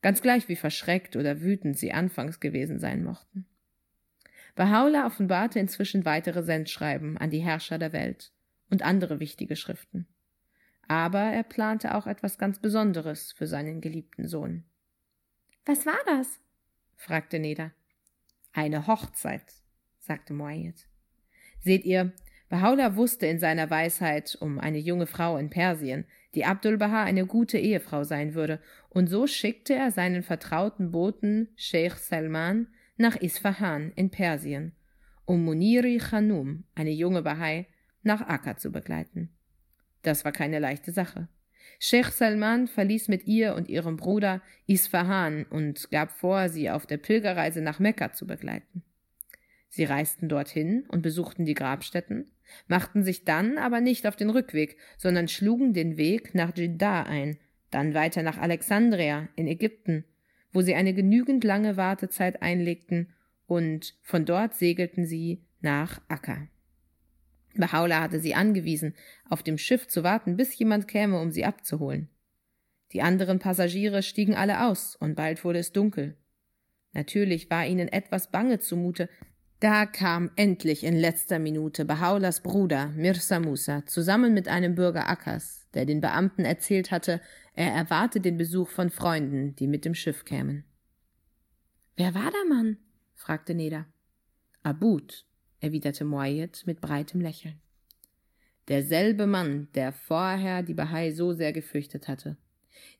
Ganz 0.00 0.22
gleich 0.22 0.48
wie 0.48 0.56
verschreckt 0.56 1.14
oder 1.14 1.42
wütend 1.42 1.76
sie 1.76 1.92
anfangs 1.92 2.40
gewesen 2.40 2.78
sein 2.78 3.04
mochten. 3.04 3.44
Bahá'u'lláh 4.56 5.04
offenbarte 5.04 5.58
inzwischen 5.58 6.06
weitere 6.06 6.42
Sendschreiben 6.42 7.18
an 7.18 7.28
die 7.28 7.40
Herrscher 7.40 7.76
der 7.76 7.92
Welt 7.92 8.32
und 8.70 8.80
andere 8.80 9.20
wichtige 9.20 9.54
Schriften. 9.54 10.06
Aber 10.86 11.20
er 11.20 11.42
plante 11.42 11.94
auch 11.94 12.06
etwas 12.06 12.38
ganz 12.38 12.60
Besonderes 12.60 13.30
für 13.32 13.46
seinen 13.46 13.82
geliebten 13.82 14.26
Sohn. 14.26 14.64
Was 15.66 15.84
war 15.84 16.00
das? 16.06 16.40
fragte 16.96 17.40
Neda. 17.40 17.72
Eine 18.54 18.86
Hochzeit, 18.86 19.52
sagte 19.98 20.32
Moayed. 20.32 20.86
Seht 21.60 21.84
ihr, 21.84 22.14
Bahá'u'lláh 22.50 22.96
wusste 22.96 23.26
in 23.26 23.38
seiner 23.38 23.68
Weisheit 23.68 24.36
um 24.40 24.58
eine 24.58 24.78
junge 24.78 25.06
Frau 25.06 25.36
in 25.36 25.50
Persien, 25.50 26.06
die 26.34 26.46
Abdul 26.46 26.78
Baha 26.78 27.04
eine 27.04 27.26
gute 27.26 27.58
Ehefrau 27.58 28.04
sein 28.04 28.34
würde, 28.34 28.60
und 28.88 29.08
so 29.08 29.26
schickte 29.26 29.74
er 29.74 29.90
seinen 29.90 30.22
vertrauten 30.22 30.90
Boten 30.90 31.48
Sheikh 31.56 31.96
Salman 31.96 32.68
nach 32.96 33.16
Isfahan 33.16 33.92
in 33.96 34.10
Persien, 34.10 34.72
um 35.26 35.44
Muniri 35.44 35.98
Khanum, 35.98 36.64
eine 36.74 36.90
junge 36.90 37.22
Bahai, 37.22 37.66
nach 38.02 38.22
Akka 38.22 38.56
zu 38.56 38.72
begleiten. 38.72 39.30
Das 40.02 40.24
war 40.24 40.32
keine 40.32 40.58
leichte 40.58 40.90
Sache. 40.90 41.28
Sheikh 41.78 42.10
Salman 42.10 42.66
verließ 42.66 43.08
mit 43.08 43.26
ihr 43.26 43.54
und 43.54 43.68
ihrem 43.68 43.96
Bruder 43.96 44.40
Isfahan 44.66 45.44
und 45.44 45.90
gab 45.90 46.10
vor, 46.12 46.48
sie 46.48 46.70
auf 46.70 46.86
der 46.86 46.96
Pilgerreise 46.96 47.60
nach 47.60 47.78
Mekka 47.78 48.12
zu 48.12 48.26
begleiten. 48.26 48.82
Sie 49.68 49.84
reisten 49.84 50.28
dorthin 50.30 50.86
und 50.88 51.02
besuchten 51.02 51.44
die 51.44 51.54
Grabstätten, 51.54 52.32
machten 52.66 53.04
sich 53.04 53.24
dann 53.24 53.58
aber 53.58 53.80
nicht 53.80 54.06
auf 54.06 54.16
den 54.16 54.30
Rückweg, 54.30 54.76
sondern 54.96 55.28
schlugen 55.28 55.72
den 55.72 55.96
Weg 55.96 56.34
nach 56.34 56.56
Jeddah 56.56 57.04
ein, 57.04 57.38
dann 57.70 57.94
weiter 57.94 58.22
nach 58.22 58.38
Alexandria 58.38 59.28
in 59.36 59.46
Ägypten, 59.46 60.04
wo 60.52 60.62
sie 60.62 60.74
eine 60.74 60.94
genügend 60.94 61.44
lange 61.44 61.76
Wartezeit 61.76 62.42
einlegten, 62.42 63.12
und 63.46 63.94
von 64.02 64.24
dort 64.24 64.54
segelten 64.54 65.06
sie 65.06 65.42
nach 65.60 66.00
Akka. 66.08 66.48
Bahá'u'lláh 67.56 68.00
hatte 68.00 68.20
sie 68.20 68.34
angewiesen, 68.34 68.94
auf 69.28 69.42
dem 69.42 69.58
Schiff 69.58 69.88
zu 69.88 70.04
warten, 70.04 70.36
bis 70.36 70.56
jemand 70.58 70.86
käme, 70.86 71.20
um 71.20 71.30
sie 71.30 71.44
abzuholen. 71.44 72.08
Die 72.92 73.02
anderen 73.02 73.38
Passagiere 73.38 74.02
stiegen 74.02 74.34
alle 74.34 74.66
aus, 74.66 74.96
und 74.96 75.14
bald 75.14 75.44
wurde 75.44 75.58
es 75.58 75.72
dunkel. 75.72 76.16
Natürlich 76.92 77.50
war 77.50 77.66
ihnen 77.66 77.88
etwas 77.88 78.30
bange 78.30 78.60
zumute, 78.60 79.08
da 79.60 79.86
kam 79.86 80.30
endlich 80.36 80.84
in 80.84 80.96
letzter 80.96 81.38
Minute 81.38 81.84
Bahaulas 81.84 82.42
Bruder 82.42 82.88
Mirza 82.88 83.40
Musa 83.40 83.84
zusammen 83.86 84.32
mit 84.32 84.46
einem 84.46 84.74
Bürger 84.74 85.08
Akkas, 85.08 85.66
der 85.74 85.84
den 85.84 86.00
Beamten 86.00 86.44
erzählt 86.44 86.90
hatte, 86.90 87.20
er 87.54 87.72
erwarte 87.72 88.20
den 88.20 88.36
Besuch 88.36 88.68
von 88.68 88.90
Freunden, 88.90 89.56
die 89.56 89.66
mit 89.66 89.84
dem 89.84 89.94
Schiff 89.94 90.24
kämen. 90.24 90.64
Wer 91.96 92.14
war 92.14 92.30
der 92.30 92.44
Mann? 92.48 92.76
fragte 93.14 93.54
Neda. 93.54 93.86
Abud, 94.62 95.24
erwiderte 95.60 96.04
Moayed 96.04 96.62
mit 96.66 96.80
breitem 96.80 97.20
Lächeln. 97.20 97.60
Derselbe 98.68 99.26
Mann, 99.26 99.68
der 99.74 99.92
vorher 99.92 100.62
die 100.62 100.74
Bahai 100.74 101.10
so 101.10 101.32
sehr 101.32 101.52
gefürchtet 101.52 102.06
hatte. 102.06 102.36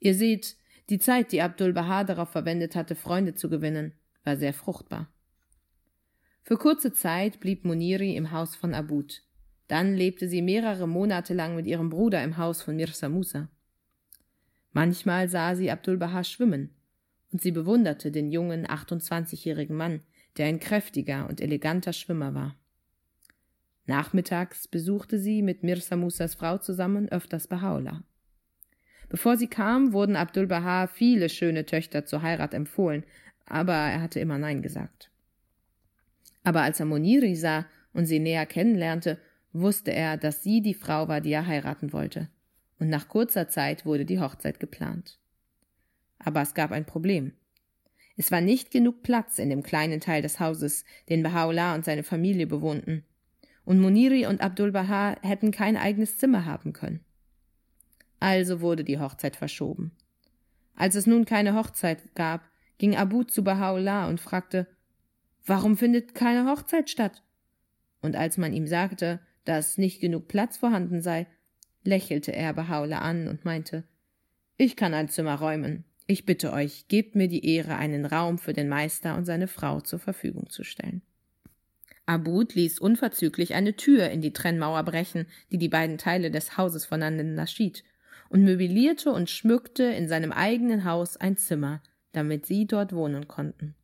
Ihr 0.01 0.15
seht, 0.15 0.57
die 0.89 0.99
Zeit, 0.99 1.31
die 1.31 1.43
Abdul 1.43 1.73
Baha 1.73 2.03
darauf 2.03 2.31
verwendet 2.31 2.75
hatte, 2.75 2.97
Freunde 2.97 3.35
zu 3.35 3.49
gewinnen, 3.49 3.93
war 4.25 4.37
sehr 4.37 4.55
fruchtbar. 4.55 5.09
Für 6.43 6.57
kurze 6.57 6.93
Zeit 6.93 7.41
blieb 7.41 7.65
Muniri 7.65 8.17
im 8.17 8.33
Haus 8.33 8.57
von 8.57 8.75
Abud. 8.75 9.23
Dann 9.69 9.95
lebte 9.95 10.29
sie 10.29 10.43
mehrere 10.43 10.89
Monate 10.89 11.35
lang 11.35 11.55
mit 11.55 11.67
ihrem 11.67 11.91
Bruder 11.91 12.23
im 12.25 12.39
Haus 12.39 12.63
von 12.63 12.77
Mirza 12.77 13.09
Musa. 13.09 13.49
Manchmal 14.73 15.29
sah 15.29 15.55
sie 15.55 15.71
Abdul 15.71 15.99
Baha 15.99 16.25
schwimmen, 16.25 16.75
und 17.33 17.43
sie 17.43 17.53
bewunderte 17.53 18.11
den 18.11 18.31
jungen 18.31 18.67
28-jährigen 18.67 19.77
Mann, 19.77 20.01
der 20.37 20.47
ein 20.47 20.61
kräftiger 20.61 21.29
und 21.29 21.41
eleganter 21.41 21.93
Schwimmer 21.93 22.35
war. 22.35 22.57
Nachmittags 23.87 24.69
besuchte 24.69 25.19
sie 25.19 25.43
mit 25.43 25.63
Mirza 25.63 25.97
Musas 25.97 26.35
Frau 26.35 26.59
zusammen 26.59 27.09
öfters 27.09 27.51
Bahá'u'lláh. 27.51 28.03
Bevor 29.09 29.37
sie 29.39 29.47
kam, 29.47 29.93
wurden 29.95 30.17
Abdul 30.17 30.47
Baha 30.47 30.87
viele 30.87 31.29
schöne 31.29 31.65
Töchter 31.65 32.05
zur 32.05 32.23
Heirat 32.23 32.53
empfohlen, 32.53 33.05
aber 33.47 33.73
er 33.73 34.03
hatte 34.03 34.21
immer 34.21 34.37
Nein 34.37 34.61
gesagt. 34.61 35.08
Aber 36.49 36.63
als 36.63 36.81
er 36.81 36.87
Moniri 36.87 37.37
sah 37.37 37.67
und 37.93 38.07
sie 38.07 38.21
näher 38.21 38.47
kennenlernte, 38.47 39.19
wusste 39.53 39.93
er, 39.93 40.17
dass 40.17 40.43
sie 40.43 40.63
die 40.63 40.73
Frau 40.73 41.07
war, 41.07 41.21
die 41.21 41.31
er 41.31 41.47
heiraten 41.47 41.93
wollte. 41.93 42.31
Und 42.79 42.89
nach 42.89 43.07
kurzer 43.07 43.49
Zeit 43.49 43.85
wurde 43.85 44.07
die 44.07 44.19
Hochzeit 44.19 44.59
geplant. 44.59 45.19
Aber 46.19 46.41
es 46.41 46.55
gab 46.55 46.73
ein 46.73 46.87
Problem. 46.87 47.33
Es 48.17 48.33
war 48.33 48.41
nicht 48.41 48.71
genug 48.71 49.03
Platz 49.03 49.39
in 49.39 49.51
dem 49.51 49.63
kleinen 49.63 50.01
Teil 50.01 50.23
des 50.23 50.41
Hauses, 50.41 50.87
den 51.11 51.23
Baha'u'llah 51.23 51.75
und 51.75 51.85
seine 51.85 52.03
Familie 52.03 52.47
bewohnten. 52.47 53.05
Und 53.67 53.79
Muniri 53.79 54.25
und 54.25 54.41
Abdul 54.41 54.73
Baha 54.73 55.17
hätten 55.21 55.51
kein 55.51 55.77
eigenes 55.77 56.17
Zimmer 56.17 56.47
haben 56.47 56.73
können. 56.73 57.05
Also 58.21 58.63
wurde 58.63 58.85
die 58.85 58.99
Hochzeit 58.99 59.37
verschoben. 59.37 59.93
Als 60.75 60.95
es 60.95 61.07
nun 61.07 61.27
keine 61.27 61.55
Hochzeit 61.55 62.15
gab, 62.15 62.49
ging 62.79 62.97
Abu 62.97 63.25
zu 63.25 63.43
Baha'u'llah 63.43 64.09
und 64.09 64.19
fragte, 64.19 64.67
warum 65.49 65.77
findet 65.77 66.15
keine 66.15 66.51
Hochzeit 66.51 66.91
statt? 66.91 67.23
Und 68.01 68.17
als 68.17 68.37
man 68.37 68.53
ihm 68.53 68.67
sagte, 68.67 69.21
dass 69.45 69.79
nicht 69.79 70.01
genug 70.01 70.29
Platz 70.29 70.59
vorhanden 70.59 71.01
sei, 71.01 71.27
lächelte 71.85 72.33
er 72.33 72.53
Baha'u'llah 72.55 72.99
an 72.99 73.29
und 73.29 73.45
meinte, 73.45 73.85
ich 74.57 74.77
kann 74.77 74.95
ein 74.95 75.09
Zimmer 75.09 75.37
räumen. 75.37 75.85
Ich 76.07 76.25
bitte 76.25 76.53
euch, 76.53 76.89
gebt 76.89 77.15
mir 77.15 77.29
die 77.29 77.45
Ehre, 77.47 77.77
einen 77.77 78.05
Raum 78.05 78.39
für 78.39 78.53
den 78.53 78.69
Meister 78.69 79.17
und 79.17 79.25
seine 79.25 79.47
Frau 79.47 79.81
zur 79.81 79.99
Verfügung 79.99 80.49
zu 80.51 80.65
stellen. 80.65 81.03
Abud 82.07 82.55
ließ 82.55 82.79
unverzüglich 82.79 83.55
eine 83.55 83.77
Tür 83.77 84.09
in 84.09 84.23
die 84.23 84.33
Trennmauer 84.33 84.83
brechen, 84.83 85.27
die 85.51 85.59
die 85.59 85.69
beiden 85.69 85.99
Teile 85.99 86.31
des 86.31 86.57
Hauses 86.57 86.87
voneinander 86.87 87.47
schied, 87.47 87.85
und 88.31 88.43
möblierte 88.45 89.13
und 89.13 89.31
schmückte 89.31 89.85
in 89.85 90.09
seinem 90.09 90.33
eigenen 90.33 90.85
Haus 90.85 91.17
ein 91.17 91.37
Zimmer, 91.37 91.83
damit 92.13 92.47
sie 92.47 92.67
dort 92.67 92.93
wohnen 92.95 93.29
konnten. 93.29 93.75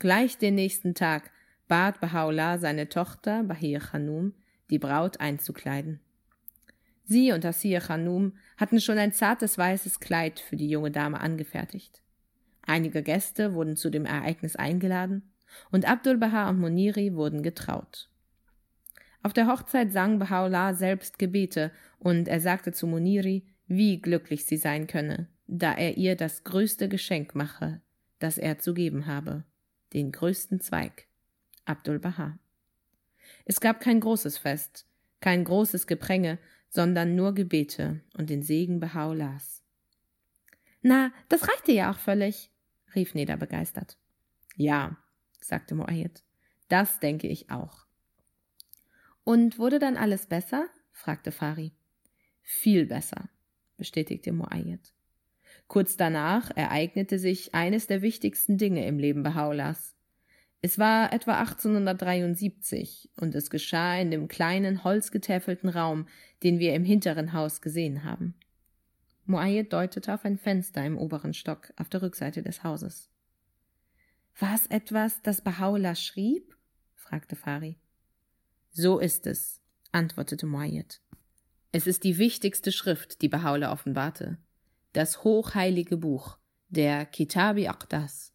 Gleich 0.00 0.38
den 0.38 0.54
nächsten 0.54 0.94
Tag 0.94 1.30
bat 1.68 1.98
Baha'u'llah 2.02 2.58
seine 2.58 2.88
Tochter 2.88 3.44
Bahir 3.44 3.80
Khanum, 3.80 4.32
die 4.70 4.78
Braut 4.78 5.20
einzukleiden. 5.20 6.00
Sie 7.04 7.32
und 7.32 7.44
Asir 7.44 7.80
Khanum 7.80 8.32
hatten 8.56 8.80
schon 8.80 8.96
ein 8.96 9.12
zartes 9.12 9.58
weißes 9.58 10.00
Kleid 10.00 10.40
für 10.40 10.56
die 10.56 10.70
junge 10.70 10.90
Dame 10.90 11.20
angefertigt. 11.20 12.00
Einige 12.62 13.02
Gäste 13.02 13.52
wurden 13.52 13.76
zu 13.76 13.90
dem 13.90 14.06
Ereignis 14.06 14.56
eingeladen 14.56 15.34
und 15.70 15.86
Abdul 15.86 16.16
Baha 16.16 16.48
und 16.48 16.60
Muniri 16.60 17.14
wurden 17.14 17.42
getraut. 17.42 18.08
Auf 19.22 19.34
der 19.34 19.48
Hochzeit 19.48 19.92
sang 19.92 20.18
Baha'u'llah 20.18 20.72
selbst 20.72 21.18
Gebete 21.18 21.72
und 21.98 22.26
er 22.26 22.40
sagte 22.40 22.72
zu 22.72 22.86
Muniri, 22.86 23.44
wie 23.66 24.00
glücklich 24.00 24.46
sie 24.46 24.56
sein 24.56 24.86
könne, 24.86 25.28
da 25.46 25.74
er 25.74 25.98
ihr 25.98 26.16
das 26.16 26.44
größte 26.44 26.88
Geschenk 26.88 27.34
mache, 27.34 27.82
das 28.18 28.38
er 28.38 28.58
zu 28.58 28.72
geben 28.72 29.04
habe, 29.04 29.44
den 29.92 30.12
größten 30.12 30.60
Zweig, 30.60 31.06
Abdul 31.64 31.98
Baha. 31.98 32.38
Es 33.44 33.60
gab 33.60 33.80
kein 33.80 34.00
großes 34.00 34.38
Fest, 34.38 34.86
kein 35.20 35.44
großes 35.44 35.86
Gepränge, 35.86 36.38
sondern 36.68 37.16
nur 37.16 37.34
Gebete 37.34 38.00
und 38.16 38.30
den 38.30 38.42
Segen 38.42 38.80
Baha'u'llahs. 38.80 39.62
Na, 40.82 41.12
das 41.28 41.48
reicht 41.48 41.66
dir 41.66 41.74
ja 41.74 41.90
auch 41.90 41.98
völlig, 41.98 42.50
rief 42.94 43.14
Neda 43.14 43.36
begeistert. 43.36 43.98
Ja, 44.56 44.96
sagte 45.40 45.74
Moayed, 45.74 46.22
das 46.68 47.00
denke 47.00 47.26
ich 47.26 47.50
auch. 47.50 47.86
Und 49.24 49.58
wurde 49.58 49.78
dann 49.78 49.96
alles 49.96 50.26
besser? 50.26 50.68
fragte 50.92 51.32
Fari. 51.32 51.72
Viel 52.42 52.86
besser, 52.86 53.28
bestätigte 53.76 54.32
Moayed. 54.32 54.92
Kurz 55.70 55.96
danach 55.96 56.50
ereignete 56.56 57.20
sich 57.20 57.54
eines 57.54 57.86
der 57.86 58.02
wichtigsten 58.02 58.58
Dinge 58.58 58.84
im 58.88 58.98
Leben 58.98 59.24
Baha'u'llahs. 59.24 59.94
Es 60.62 60.80
war 60.80 61.12
etwa 61.12 61.38
1873 61.38 63.08
und 63.14 63.36
es 63.36 63.50
geschah 63.50 63.96
in 63.96 64.10
dem 64.10 64.26
kleinen 64.26 64.82
holzgetäfelten 64.82 65.68
Raum, 65.68 66.08
den 66.42 66.58
wir 66.58 66.74
im 66.74 66.84
hinteren 66.84 67.34
Haus 67.34 67.60
gesehen 67.60 68.02
haben. 68.02 68.34
Muayyid 69.26 69.72
deutete 69.72 70.12
auf 70.12 70.24
ein 70.24 70.38
Fenster 70.38 70.84
im 70.84 70.98
oberen 70.98 71.34
Stock 71.34 71.72
auf 71.76 71.88
der 71.88 72.02
Rückseite 72.02 72.42
des 72.42 72.64
Hauses. 72.64 73.08
War 74.40 74.56
es 74.56 74.66
etwas, 74.66 75.22
das 75.22 75.46
Baha'u'llah 75.46 75.94
schrieb? 75.94 76.56
fragte 76.96 77.36
Fari. 77.36 77.78
So 78.72 78.98
ist 78.98 79.24
es, 79.28 79.60
antwortete 79.92 80.46
Muayyid. 80.46 81.00
Es 81.70 81.86
ist 81.86 82.02
die 82.02 82.18
wichtigste 82.18 82.72
Schrift, 82.72 83.22
die 83.22 83.28
Baha'u'llah 83.28 83.70
offenbarte. 83.70 84.38
Das 84.92 85.22
hochheilige 85.22 85.96
Buch, 85.96 86.38
der 86.68 87.06
Kitabi 87.06 87.68
Aqdas. 87.68 88.34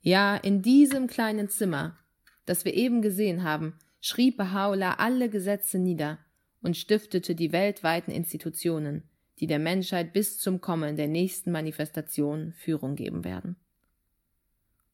Ja, 0.00 0.36
in 0.36 0.62
diesem 0.62 1.06
kleinen 1.06 1.48
Zimmer, 1.48 1.98
das 2.44 2.64
wir 2.64 2.74
eben 2.74 3.02
gesehen 3.02 3.42
haben, 3.42 3.78
schrieb 4.00 4.40
Baha'u'llah 4.40 4.96
alle 4.98 5.28
Gesetze 5.28 5.78
nieder 5.78 6.18
und 6.60 6.76
stiftete 6.76 7.34
die 7.34 7.52
weltweiten 7.52 8.10
Institutionen, 8.10 9.08
die 9.38 9.46
der 9.46 9.58
Menschheit 9.58 10.12
bis 10.12 10.38
zum 10.38 10.60
Kommen 10.60 10.96
der 10.96 11.08
nächsten 11.08 11.52
Manifestation 11.52 12.52
Führung 12.52 12.96
geben 12.96 13.24
werden. 13.24 13.56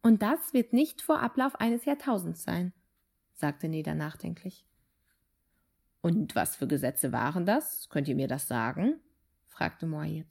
Und 0.03 0.23
das 0.23 0.53
wird 0.53 0.73
nicht 0.73 1.01
vor 1.01 1.21
Ablauf 1.21 1.55
eines 1.57 1.85
Jahrtausends 1.85 2.43
sein, 2.43 2.73
sagte 3.35 3.69
Neda 3.69 3.95
nachdenklich. 3.95 4.67
Und 6.01 6.35
was 6.35 6.57
für 6.57 6.67
Gesetze 6.67 7.13
waren 7.13 7.47
das? 7.47 7.89
Könnt 7.89 8.09
ihr 8.09 8.17
mir 8.17 8.29
das 8.29 8.49
sagen? 8.49 9.01
fragte 9.47 9.87
Moayed. 9.87 10.27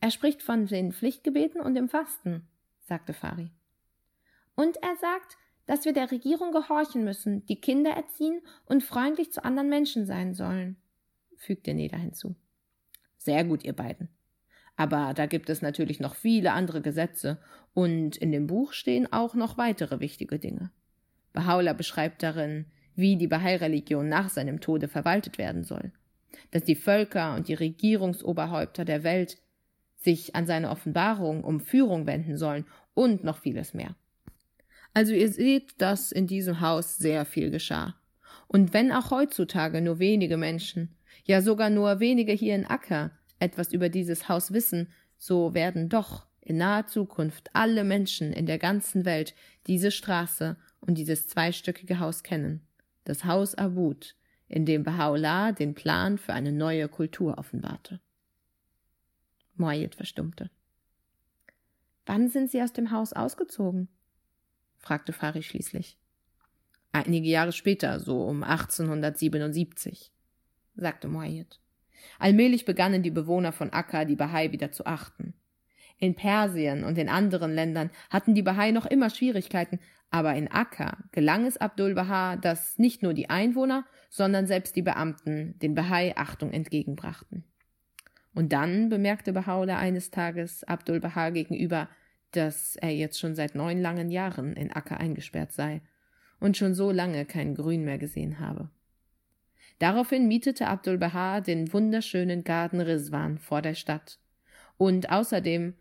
Er 0.00 0.10
spricht 0.10 0.42
von 0.42 0.66
den 0.66 0.92
Pflichtgebeten 0.92 1.60
und 1.60 1.74
dem 1.74 1.88
Fasten, 1.88 2.46
sagte 2.80 3.12
Fari. 3.12 3.50
Und 4.54 4.76
er 4.82 4.96
sagt, 4.96 5.36
dass 5.66 5.84
wir 5.84 5.92
der 5.92 6.10
Regierung 6.10 6.52
gehorchen 6.52 7.04
müssen, 7.04 7.44
die 7.46 7.60
Kinder 7.60 7.90
erziehen 7.90 8.40
und 8.66 8.82
freundlich 8.82 9.32
zu 9.32 9.44
anderen 9.44 9.68
Menschen 9.68 10.06
sein 10.06 10.34
sollen, 10.34 10.76
fügte 11.36 11.74
Neda 11.74 11.96
hinzu. 11.96 12.36
Sehr 13.18 13.44
gut, 13.44 13.64
ihr 13.64 13.72
beiden. 13.72 14.08
Aber 14.76 15.14
da 15.14 15.26
gibt 15.26 15.50
es 15.50 15.62
natürlich 15.62 16.00
noch 16.00 16.14
viele 16.14 16.52
andere 16.52 16.82
Gesetze, 16.82 17.40
und 17.74 18.16
in 18.16 18.32
dem 18.32 18.46
Buch 18.46 18.72
stehen 18.72 19.12
auch 19.12 19.34
noch 19.34 19.58
weitere 19.58 20.00
wichtige 20.00 20.38
Dinge. 20.38 20.70
Baha'u'llah 21.34 21.74
beschreibt 21.74 22.22
darin, 22.22 22.66
wie 22.94 23.16
die 23.16 23.26
Bahai-Religion 23.26 24.08
nach 24.08 24.30
seinem 24.30 24.60
Tode 24.60 24.88
verwaltet 24.88 25.36
werden 25.36 25.64
soll, 25.64 25.92
dass 26.52 26.64
die 26.64 26.74
Völker 26.74 27.34
und 27.34 27.48
die 27.48 27.54
Regierungsoberhäupter 27.54 28.86
der 28.86 29.02
Welt 29.02 29.38
sich 29.96 30.34
an 30.34 30.46
seine 30.46 30.70
Offenbarung 30.70 31.44
um 31.44 31.60
Führung 31.60 32.06
wenden 32.06 32.36
sollen 32.36 32.66
und 32.94 33.24
noch 33.24 33.38
vieles 33.38 33.74
mehr. 33.74 33.96
Also 34.94 35.12
ihr 35.12 35.30
seht, 35.30 35.80
dass 35.80 36.12
in 36.12 36.26
diesem 36.26 36.60
Haus 36.60 36.96
sehr 36.96 37.24
viel 37.24 37.50
geschah. 37.50 37.96
Und 38.48 38.72
wenn 38.72 38.92
auch 38.92 39.10
heutzutage 39.10 39.80
nur 39.80 39.98
wenige 39.98 40.36
Menschen, 40.36 40.96
ja 41.24 41.42
sogar 41.42 41.70
nur 41.70 42.00
wenige 42.00 42.32
hier 42.32 42.54
in 42.54 42.66
Acker 42.66 43.10
etwas 43.38 43.72
über 43.72 43.88
dieses 43.88 44.28
Haus 44.28 44.52
wissen, 44.52 44.88
so 45.18 45.54
werden 45.54 45.88
doch 45.88 46.26
in 46.40 46.58
naher 46.58 46.86
Zukunft 46.86 47.50
alle 47.52 47.84
Menschen 47.84 48.32
in 48.32 48.46
der 48.46 48.58
ganzen 48.58 49.04
Welt 49.04 49.34
diese 49.66 49.90
Straße 49.90 50.56
und 50.80 50.96
dieses 50.96 51.26
zweistöckige 51.26 51.98
Haus 51.98 52.22
kennen. 52.22 52.60
Das 53.04 53.24
Haus 53.24 53.54
Abud, 53.54 54.14
in 54.48 54.64
dem 54.64 54.84
Baha'u'llah 54.84 55.52
den 55.52 55.74
Plan 55.74 56.18
für 56.18 56.32
eine 56.32 56.52
neue 56.52 56.88
Kultur 56.88 57.36
offenbarte. 57.38 58.00
Moayed 59.58 59.94
verstummte. 59.94 60.50
Wann 62.06 62.28
sind 62.28 62.50
Sie 62.50 62.62
aus 62.62 62.72
dem 62.72 62.90
Haus 62.90 63.12
ausgezogen? 63.12 63.88
fragte 64.78 65.12
Fari 65.12 65.42
schließlich. 65.42 65.98
Einige 66.92 67.28
Jahre 67.28 67.52
später, 67.52 68.00
so 68.00 68.22
um 68.22 68.42
1877, 68.42 70.12
sagte 70.76 71.08
Moayed. 71.08 71.60
Allmählich 72.18 72.64
begannen 72.64 73.02
die 73.02 73.10
Bewohner 73.10 73.52
von 73.52 73.72
Akka 73.72 74.04
die 74.04 74.16
Bahai 74.16 74.52
wieder 74.52 74.72
zu 74.72 74.86
achten. 74.86 75.34
In 75.98 76.14
Persien 76.14 76.84
und 76.84 76.98
in 76.98 77.08
anderen 77.08 77.52
Ländern 77.52 77.90
hatten 78.10 78.34
die 78.34 78.42
Bahai 78.42 78.70
noch 78.70 78.86
immer 78.86 79.10
Schwierigkeiten, 79.10 79.80
aber 80.10 80.34
in 80.34 80.50
Akka 80.50 80.98
gelang 81.12 81.46
es 81.46 81.56
Abdul 81.56 81.94
Baha, 81.94 82.36
dass 82.36 82.78
nicht 82.78 83.02
nur 83.02 83.14
die 83.14 83.30
Einwohner, 83.30 83.84
sondern 84.10 84.46
selbst 84.46 84.76
die 84.76 84.82
Beamten 84.82 85.58
den 85.58 85.74
Bahai 85.74 86.14
Achtung 86.16 86.52
entgegenbrachten. 86.52 87.44
Und 88.36 88.52
dann 88.52 88.90
bemerkte 88.90 89.32
Baha'u'llah 89.32 89.78
eines 89.78 90.10
Tages 90.10 90.62
Abdul 90.62 91.00
Baha 91.00 91.30
gegenüber, 91.30 91.88
dass 92.32 92.76
er 92.76 92.90
jetzt 92.90 93.18
schon 93.18 93.34
seit 93.34 93.54
neun 93.54 93.80
langen 93.80 94.10
Jahren 94.10 94.52
in 94.52 94.70
Acker 94.70 95.00
eingesperrt 95.00 95.52
sei 95.52 95.80
und 96.38 96.54
schon 96.54 96.74
so 96.74 96.90
lange 96.90 97.24
kein 97.24 97.54
Grün 97.54 97.82
mehr 97.82 97.96
gesehen 97.96 98.38
habe. 98.38 98.68
Daraufhin 99.78 100.28
mietete 100.28 100.66
Abdul 100.66 100.98
Baha 100.98 101.40
den 101.40 101.72
wunderschönen 101.72 102.44
Garten 102.44 102.82
Rizwan 102.82 103.38
vor 103.38 103.62
der 103.62 103.74
Stadt 103.74 104.18
und 104.76 105.08
außerdem 105.08 105.72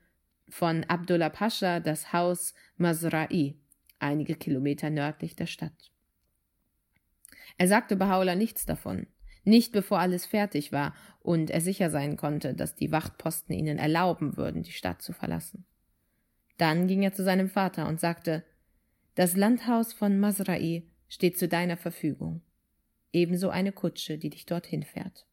von 0.48 0.86
Abdullah 0.86 1.28
Pascha 1.28 1.82
das 1.82 2.14
Haus 2.14 2.54
Masra'i, 2.80 3.56
einige 4.00 4.36
Kilometer 4.36 4.90
nördlich 4.90 5.36
der 5.36 5.48
Stadt. 5.48 5.92
Er 7.58 7.68
sagte 7.68 7.98
Baha'u'llah 7.98 8.36
nichts 8.36 8.66
davon, 8.66 9.08
nicht 9.46 9.72
bevor 9.72 10.00
alles 10.00 10.26
fertig 10.26 10.72
war 10.72 10.94
und 11.22 11.50
er 11.50 11.62
sicher 11.62 11.90
sein 11.90 12.18
konnte, 12.18 12.54
dass 12.54 12.76
die 12.76 12.92
Wachtposten 12.92 13.56
ihnen 13.56 13.78
erlauben 13.78 14.38
würden, 14.38 14.64
die 14.64 14.72
Stadt 14.72 15.02
zu 15.02 15.14
verlassen. 15.14 15.66
Dann 16.58 16.88
ging 16.88 17.04
er 17.04 17.14
zu 17.14 17.24
seinem 17.24 17.50
Vater 17.50 17.88
und 17.88 18.00
sagte, 18.00 18.44
das 19.16 19.36
Landhaus 19.36 19.94
von 19.94 20.20
Masra'i 20.20 20.84
steht 21.08 21.38
zu 21.38 21.48
deiner 21.48 21.78
Verfügung. 21.78 22.42
Ebenso 23.14 23.50
eine 23.50 23.72
Kutsche, 23.72 24.18
die 24.18 24.30
dich 24.30 24.46
dorthin 24.46 24.84
fährt. 24.84 25.26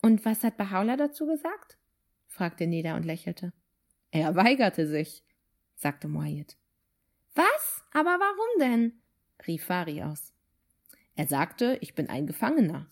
Und 0.00 0.24
was 0.24 0.44
hat 0.44 0.58
Baha'u'llah 0.58 0.96
dazu 0.96 1.26
gesagt? 1.26 1.76
fragte 2.26 2.66
Neda 2.66 2.94
und 2.94 3.04
lächelte. 3.04 3.52
Er 4.10 4.36
weigerte 4.36 4.86
sich, 4.86 5.24
sagte 5.74 6.08
Moayed. 6.08 6.56
Was? 7.34 7.82
Aber 7.92 8.18
warum 8.18 8.60
denn? 8.60 8.92
rief 9.46 9.64
Fari 9.64 10.02
aus. 10.02 10.32
Er 11.18 11.26
sagte, 11.26 11.78
ich 11.80 11.96
bin 11.96 12.08
ein 12.08 12.28
Gefangener. 12.28 12.86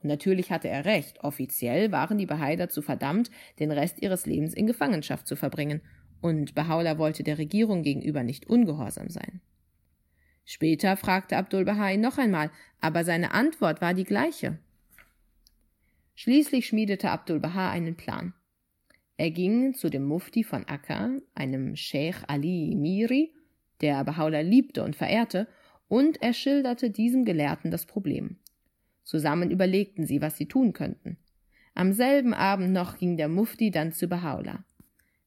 Und 0.00 0.08
natürlich 0.08 0.52
hatte 0.52 0.68
er 0.68 0.84
recht. 0.84 1.24
Offiziell 1.24 1.90
waren 1.90 2.18
die 2.18 2.24
Bahai 2.24 2.54
dazu 2.54 2.82
verdammt, 2.82 3.32
den 3.58 3.72
Rest 3.72 4.00
ihres 4.00 4.26
Lebens 4.26 4.54
in 4.54 4.68
Gefangenschaft 4.68 5.26
zu 5.26 5.34
verbringen. 5.34 5.82
Und 6.20 6.54
Bahá'u'lláh 6.54 6.98
wollte 6.98 7.24
der 7.24 7.36
Regierung 7.36 7.82
gegenüber 7.82 8.22
nicht 8.22 8.46
ungehorsam 8.46 9.08
sein. 9.08 9.40
Später 10.44 10.96
fragte 10.96 11.36
Abdul 11.36 11.64
Bahai 11.64 11.96
noch 11.96 12.16
einmal, 12.16 12.52
aber 12.80 13.02
seine 13.02 13.32
Antwort 13.32 13.80
war 13.80 13.92
die 13.92 14.04
gleiche. 14.04 14.60
Schließlich 16.14 16.68
schmiedete 16.68 17.10
Abdul 17.10 17.40
Baha 17.40 17.72
einen 17.72 17.96
Plan. 17.96 18.34
Er 19.16 19.32
ging 19.32 19.74
zu 19.74 19.90
dem 19.90 20.04
Mufti 20.04 20.44
von 20.44 20.64
Akka, 20.68 21.10
einem 21.34 21.74
Sheikh 21.74 22.22
Ali 22.28 22.76
Miri, 22.76 23.34
der 23.80 24.06
Bahá'u'lláh 24.06 24.42
liebte 24.42 24.84
und 24.84 24.94
verehrte, 24.94 25.48
und 25.88 26.22
er 26.22 26.32
schilderte 26.32 26.90
diesem 26.90 27.24
Gelehrten 27.24 27.70
das 27.70 27.86
Problem. 27.86 28.36
Zusammen 29.02 29.50
überlegten 29.50 30.06
sie, 30.06 30.20
was 30.20 30.36
sie 30.36 30.46
tun 30.46 30.72
könnten. 30.72 31.18
Am 31.74 31.92
selben 31.92 32.34
Abend 32.34 32.72
noch 32.72 32.98
ging 32.98 33.16
der 33.16 33.28
Mufti 33.28 33.70
dann 33.70 33.92
zu 33.92 34.06
Bahá'u'lláh. 34.06 34.62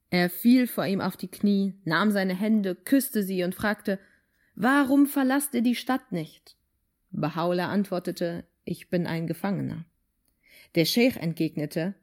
Er 0.10 0.30
fiel 0.30 0.68
vor 0.68 0.86
ihm 0.86 1.02
auf 1.02 1.18
die 1.18 1.28
Knie, 1.28 1.74
nahm 1.84 2.12
seine 2.12 2.36
Hände, 2.36 2.76
küsste 2.76 3.24
sie 3.24 3.44
und 3.44 3.54
fragte, 3.54 4.00
Warum 4.56 5.06
verlasst 5.06 5.54
ihr 5.54 5.62
die 5.62 5.76
Stadt 5.76 6.12
nicht? 6.12 6.56
Bahá'u'lláh 7.14 7.68
antwortete, 7.68 8.46
ich 8.64 8.90
bin 8.90 9.06
ein 9.06 9.28
Gefangener. 9.28 9.86
Der 10.76 10.86
Scheich 10.86 11.18
entgegnete, 11.18 11.94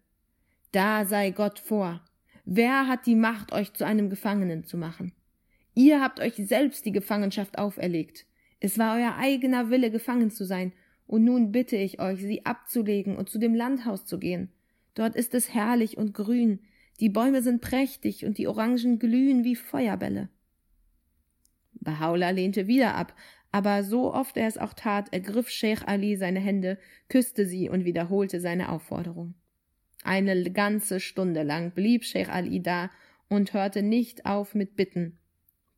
da 0.73 1.05
sei 1.05 1.31
Gott 1.31 1.59
vor. 1.59 2.03
Wer 2.45 2.89
hat 2.89 3.07
die 3.07 3.17
Macht, 3.17 3.53
euch 3.53 3.73
zu 3.73 3.87
einem 3.87 4.11
Gefangenen 4.11 4.65
zu 4.65 4.77
machen? 4.77 5.13
Ihr 5.75 6.01
habt 6.01 6.21
euch 6.21 6.35
selbst 6.37 6.85
die 6.85 6.93
Gefangenschaft 6.93 7.59
auferlegt. 7.59 8.27
Es 8.65 8.79
war 8.79 8.97
euer 8.97 9.17
eigener 9.17 9.69
Wille, 9.69 9.91
gefangen 9.91 10.31
zu 10.31 10.47
sein, 10.47 10.73
und 11.07 11.23
nun 11.23 11.53
bitte 11.53 11.77
ich 11.77 12.01
euch, 12.01 12.21
sie 12.21 12.47
abzulegen 12.47 13.15
und 13.15 13.29
zu 13.29 13.39
dem 13.39 13.55
Landhaus 13.55 14.07
zu 14.07 14.19
gehen. 14.19 14.49
Dort 14.95 15.17
ist 15.17 15.35
es 15.35 15.53
herrlich 15.53 15.99
und 15.99 16.15
grün, 16.15 16.61
die 16.99 17.11
Bäume 17.11 17.43
sind 17.43 17.61
prächtig 17.61 18.25
und 18.25 18.39
die 18.39 18.49
Orangen 18.49 18.99
glühen 18.99 19.45
wie 19.45 19.55
Feuerbälle. 19.55 20.31
Bahá'u'lláh 21.85 22.33
lehnte 22.33 22.67
wieder 22.67 22.95
ab, 22.95 23.15
aber 23.53 23.85
so 23.85 24.15
oft 24.15 24.39
er 24.39 24.49
es 24.49 24.57
auch 24.57 24.73
tat, 24.73 25.13
ergriff 25.13 25.51
Sheikh 25.51 25.85
Ali 25.85 26.17
seine 26.17 26.41
Hände, 26.41 26.79
küsste 27.11 27.45
sie 27.45 27.69
und 27.69 27.85
wiederholte 27.85 28.41
seine 28.41 28.71
Aufforderung. 28.71 29.35
Eine 30.05 30.51
ganze 30.53 31.01
Stunde 31.01 31.43
lang 31.43 31.73
blieb 31.73 32.03
Sheikh 32.03 32.31
Ali 32.31 32.63
da 32.63 32.91
und 33.29 33.53
hörte 33.53 33.83
nicht 33.83 34.25
auf 34.25 34.55
mit 34.55 34.75
Bitten, 34.75 35.19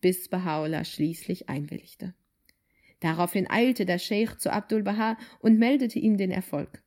bis 0.00 0.30
Bahá'u'lláh 0.30 0.84
schließlich 0.84 1.48
einwilligte. 1.48 2.14
Daraufhin 3.00 3.48
eilte 3.50 3.84
der 3.84 3.98
Sheikh 3.98 4.38
zu 4.38 4.52
Abdul 4.52 4.82
Baha 4.82 5.16
und 5.40 5.58
meldete 5.58 5.98
ihm 5.98 6.16
den 6.16 6.30
Erfolg. 6.30 6.82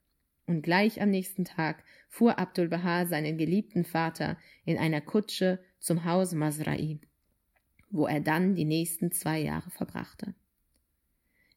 Und 0.45 0.63
gleich 0.63 1.01
am 1.01 1.11
nächsten 1.11 1.45
Tag 1.45 1.83
fuhr 2.07 2.39
Abdul 2.39 2.69
Baha 2.69 3.05
seinen 3.05 3.37
geliebten 3.37 3.85
Vater 3.85 4.37
in 4.65 4.77
einer 4.77 5.01
Kutsche 5.01 5.59
zum 5.79 6.05
Haus 6.05 6.33
Masra'i, 6.33 6.99
wo 7.91 8.07
er 8.07 8.19
dann 8.19 8.55
die 8.55 8.65
nächsten 8.65 9.11
zwei 9.11 9.39
Jahre 9.39 9.69
verbrachte. 9.69 10.33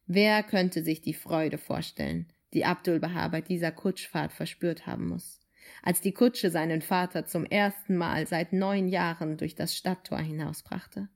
Wer 0.05 0.43
könnte 0.43 0.83
sich 0.83 1.01
die 1.01 1.15
Freude 1.15 1.57
vorstellen, 1.57 2.27
die 2.53 2.65
Abdul 2.65 2.99
Baha 2.99 3.29
bei 3.29 3.41
dieser 3.41 3.71
Kutschfahrt 3.71 4.31
verspürt 4.31 4.85
haben 4.85 5.07
muss, 5.07 5.39
als 5.81 6.01
die 6.01 6.13
Kutsche 6.13 6.51
seinen 6.51 6.81
Vater 6.81 7.25
zum 7.25 7.45
ersten 7.45 7.97
Mal 7.97 8.27
seit 8.27 8.53
neun 8.53 8.87
Jahren 8.87 9.37
durch 9.37 9.55
das 9.55 9.75
Stadttor 9.75 10.19
hinausbrachte. 10.19 11.09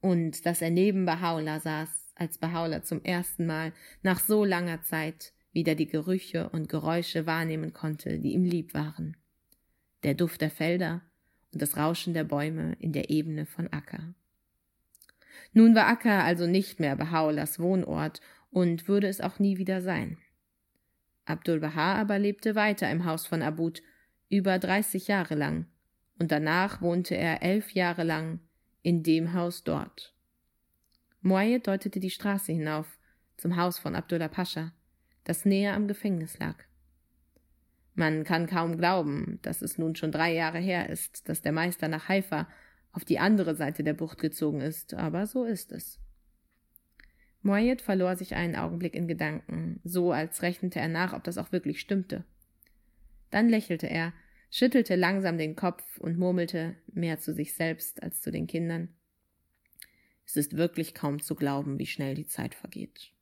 Und 0.00 0.46
dass 0.46 0.62
er 0.62 0.70
neben 0.70 1.06
Bahá'u'lláh 1.06 1.60
saß, 1.60 2.05
als 2.16 2.42
Bahá'u'lláh 2.42 2.82
zum 2.82 3.04
ersten 3.04 3.46
Mal 3.46 3.72
nach 4.02 4.18
so 4.18 4.44
langer 4.44 4.82
Zeit 4.82 5.32
wieder 5.52 5.74
die 5.74 5.86
Gerüche 5.86 6.48
und 6.50 6.68
Geräusche 6.68 7.26
wahrnehmen 7.26 7.72
konnte, 7.72 8.18
die 8.18 8.32
ihm 8.32 8.44
lieb 8.44 8.74
waren. 8.74 9.16
Der 10.02 10.14
Duft 10.14 10.40
der 10.40 10.50
Felder 10.50 11.02
und 11.52 11.62
das 11.62 11.76
Rauschen 11.76 12.12
der 12.12 12.24
Bäume 12.24 12.76
in 12.80 12.92
der 12.92 13.10
Ebene 13.10 13.46
von 13.46 13.72
Akka. 13.72 14.14
Nun 15.52 15.74
war 15.74 15.86
Akka 15.86 16.24
also 16.24 16.46
nicht 16.46 16.80
mehr 16.80 16.98
Baha'u'llahs 16.98 17.58
Wohnort 17.58 18.20
und 18.50 18.88
würde 18.88 19.06
es 19.06 19.20
auch 19.20 19.38
nie 19.38 19.58
wieder 19.58 19.80
sein. 19.80 20.18
Abdul 21.24 21.60
Baha 21.60 21.94
aber 21.94 22.18
lebte 22.18 22.54
weiter 22.54 22.90
im 22.90 23.04
Haus 23.04 23.26
von 23.26 23.42
Abud, 23.42 23.82
über 24.28 24.58
dreißig 24.58 25.08
Jahre 25.08 25.34
lang, 25.34 25.66
und 26.18 26.32
danach 26.32 26.80
wohnte 26.80 27.16
er 27.16 27.42
elf 27.42 27.72
Jahre 27.72 28.04
lang 28.04 28.40
in 28.82 29.02
dem 29.02 29.32
Haus 29.34 29.64
dort. 29.64 30.15
Moayed 31.26 31.66
deutete 31.66 31.98
die 31.98 32.10
Straße 32.10 32.52
hinauf, 32.52 32.86
zum 33.36 33.56
Haus 33.56 33.80
von 33.80 33.96
Abdullah 33.96 34.28
Pascha, 34.28 34.72
das 35.24 35.44
näher 35.44 35.74
am 35.74 35.88
Gefängnis 35.88 36.38
lag. 36.38 36.54
Man 37.94 38.22
kann 38.22 38.46
kaum 38.46 38.76
glauben, 38.76 39.40
dass 39.42 39.60
es 39.60 39.76
nun 39.76 39.96
schon 39.96 40.12
drei 40.12 40.32
Jahre 40.32 40.60
her 40.60 40.88
ist, 40.88 41.28
dass 41.28 41.42
der 41.42 41.50
Meister 41.50 41.88
nach 41.88 42.08
Haifa 42.08 42.46
auf 42.92 43.04
die 43.04 43.18
andere 43.18 43.56
Seite 43.56 43.82
der 43.82 43.94
Bucht 43.94 44.20
gezogen 44.20 44.60
ist, 44.60 44.94
aber 44.94 45.26
so 45.26 45.44
ist 45.44 45.72
es. 45.72 45.98
Moyet 47.42 47.82
verlor 47.82 48.14
sich 48.14 48.36
einen 48.36 48.54
Augenblick 48.54 48.94
in 48.94 49.08
Gedanken, 49.08 49.80
so 49.82 50.12
als 50.12 50.42
rechnete 50.42 50.78
er 50.78 50.88
nach, 50.88 51.12
ob 51.12 51.24
das 51.24 51.38
auch 51.38 51.50
wirklich 51.50 51.80
stimmte. 51.80 52.24
Dann 53.30 53.48
lächelte 53.48 53.88
er, 53.90 54.12
schüttelte 54.52 54.94
langsam 54.94 55.38
den 55.38 55.56
Kopf 55.56 55.98
und 55.98 56.18
murmelte 56.18 56.76
mehr 56.86 57.18
zu 57.18 57.34
sich 57.34 57.56
selbst 57.56 58.00
als 58.04 58.22
zu 58.22 58.30
den 58.30 58.46
Kindern. 58.46 58.95
Es 60.26 60.36
ist 60.36 60.56
wirklich 60.56 60.94
kaum 60.94 61.22
zu 61.22 61.34
glauben, 61.34 61.78
wie 61.78 61.86
schnell 61.86 62.14
die 62.14 62.26
Zeit 62.26 62.54
vergeht. 62.54 63.12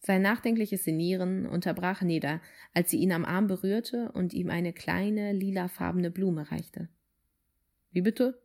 Sein 0.00 0.20
nachdenkliches 0.20 0.84
Sinieren 0.84 1.46
unterbrach 1.46 2.02
Neda, 2.02 2.42
als 2.74 2.90
sie 2.90 2.98
ihn 2.98 3.12
am 3.12 3.24
Arm 3.24 3.46
berührte 3.46 4.12
und 4.12 4.34
ihm 4.34 4.50
eine 4.50 4.74
kleine, 4.74 5.32
lilafarbene 5.32 6.10
Blume 6.10 6.50
reichte. 6.50 6.90
Wie 7.90 8.02
bitte? 8.02 8.38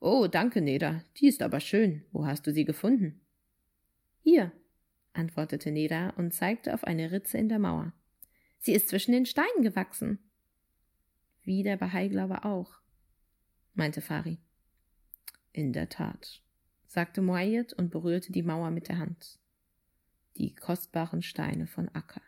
Oh, 0.00 0.26
danke, 0.26 0.62
Neda. 0.62 1.04
Die 1.18 1.28
ist 1.28 1.42
aber 1.42 1.60
schön. 1.60 2.04
Wo 2.12 2.24
hast 2.24 2.46
du 2.46 2.52
sie 2.52 2.64
gefunden? 2.64 3.20
Hier, 4.22 4.52
antwortete 5.12 5.70
Neda 5.70 6.10
und 6.10 6.32
zeigte 6.32 6.72
auf 6.72 6.84
eine 6.84 7.12
Ritze 7.12 7.36
in 7.36 7.48
der 7.48 7.58
Mauer. 7.58 7.92
Sie 8.58 8.72
ist 8.72 8.88
zwischen 8.88 9.12
den 9.12 9.26
Steinen 9.26 9.62
gewachsen. 9.62 10.18
Wie 11.42 11.62
der 11.62 11.76
Bahai-Glaube 11.76 12.44
auch, 12.44 12.80
meinte 13.74 14.00
Fari. 14.00 14.38
In 15.52 15.72
der 15.72 15.88
Tat, 15.88 16.41
sagte 16.92 17.22
Moayed 17.22 17.72
und 17.72 17.90
berührte 17.90 18.32
die 18.32 18.42
Mauer 18.42 18.70
mit 18.70 18.88
der 18.88 18.98
Hand. 18.98 19.38
Die 20.36 20.54
kostbaren 20.54 21.22
Steine 21.22 21.66
von 21.66 21.88
Akka. 21.94 22.20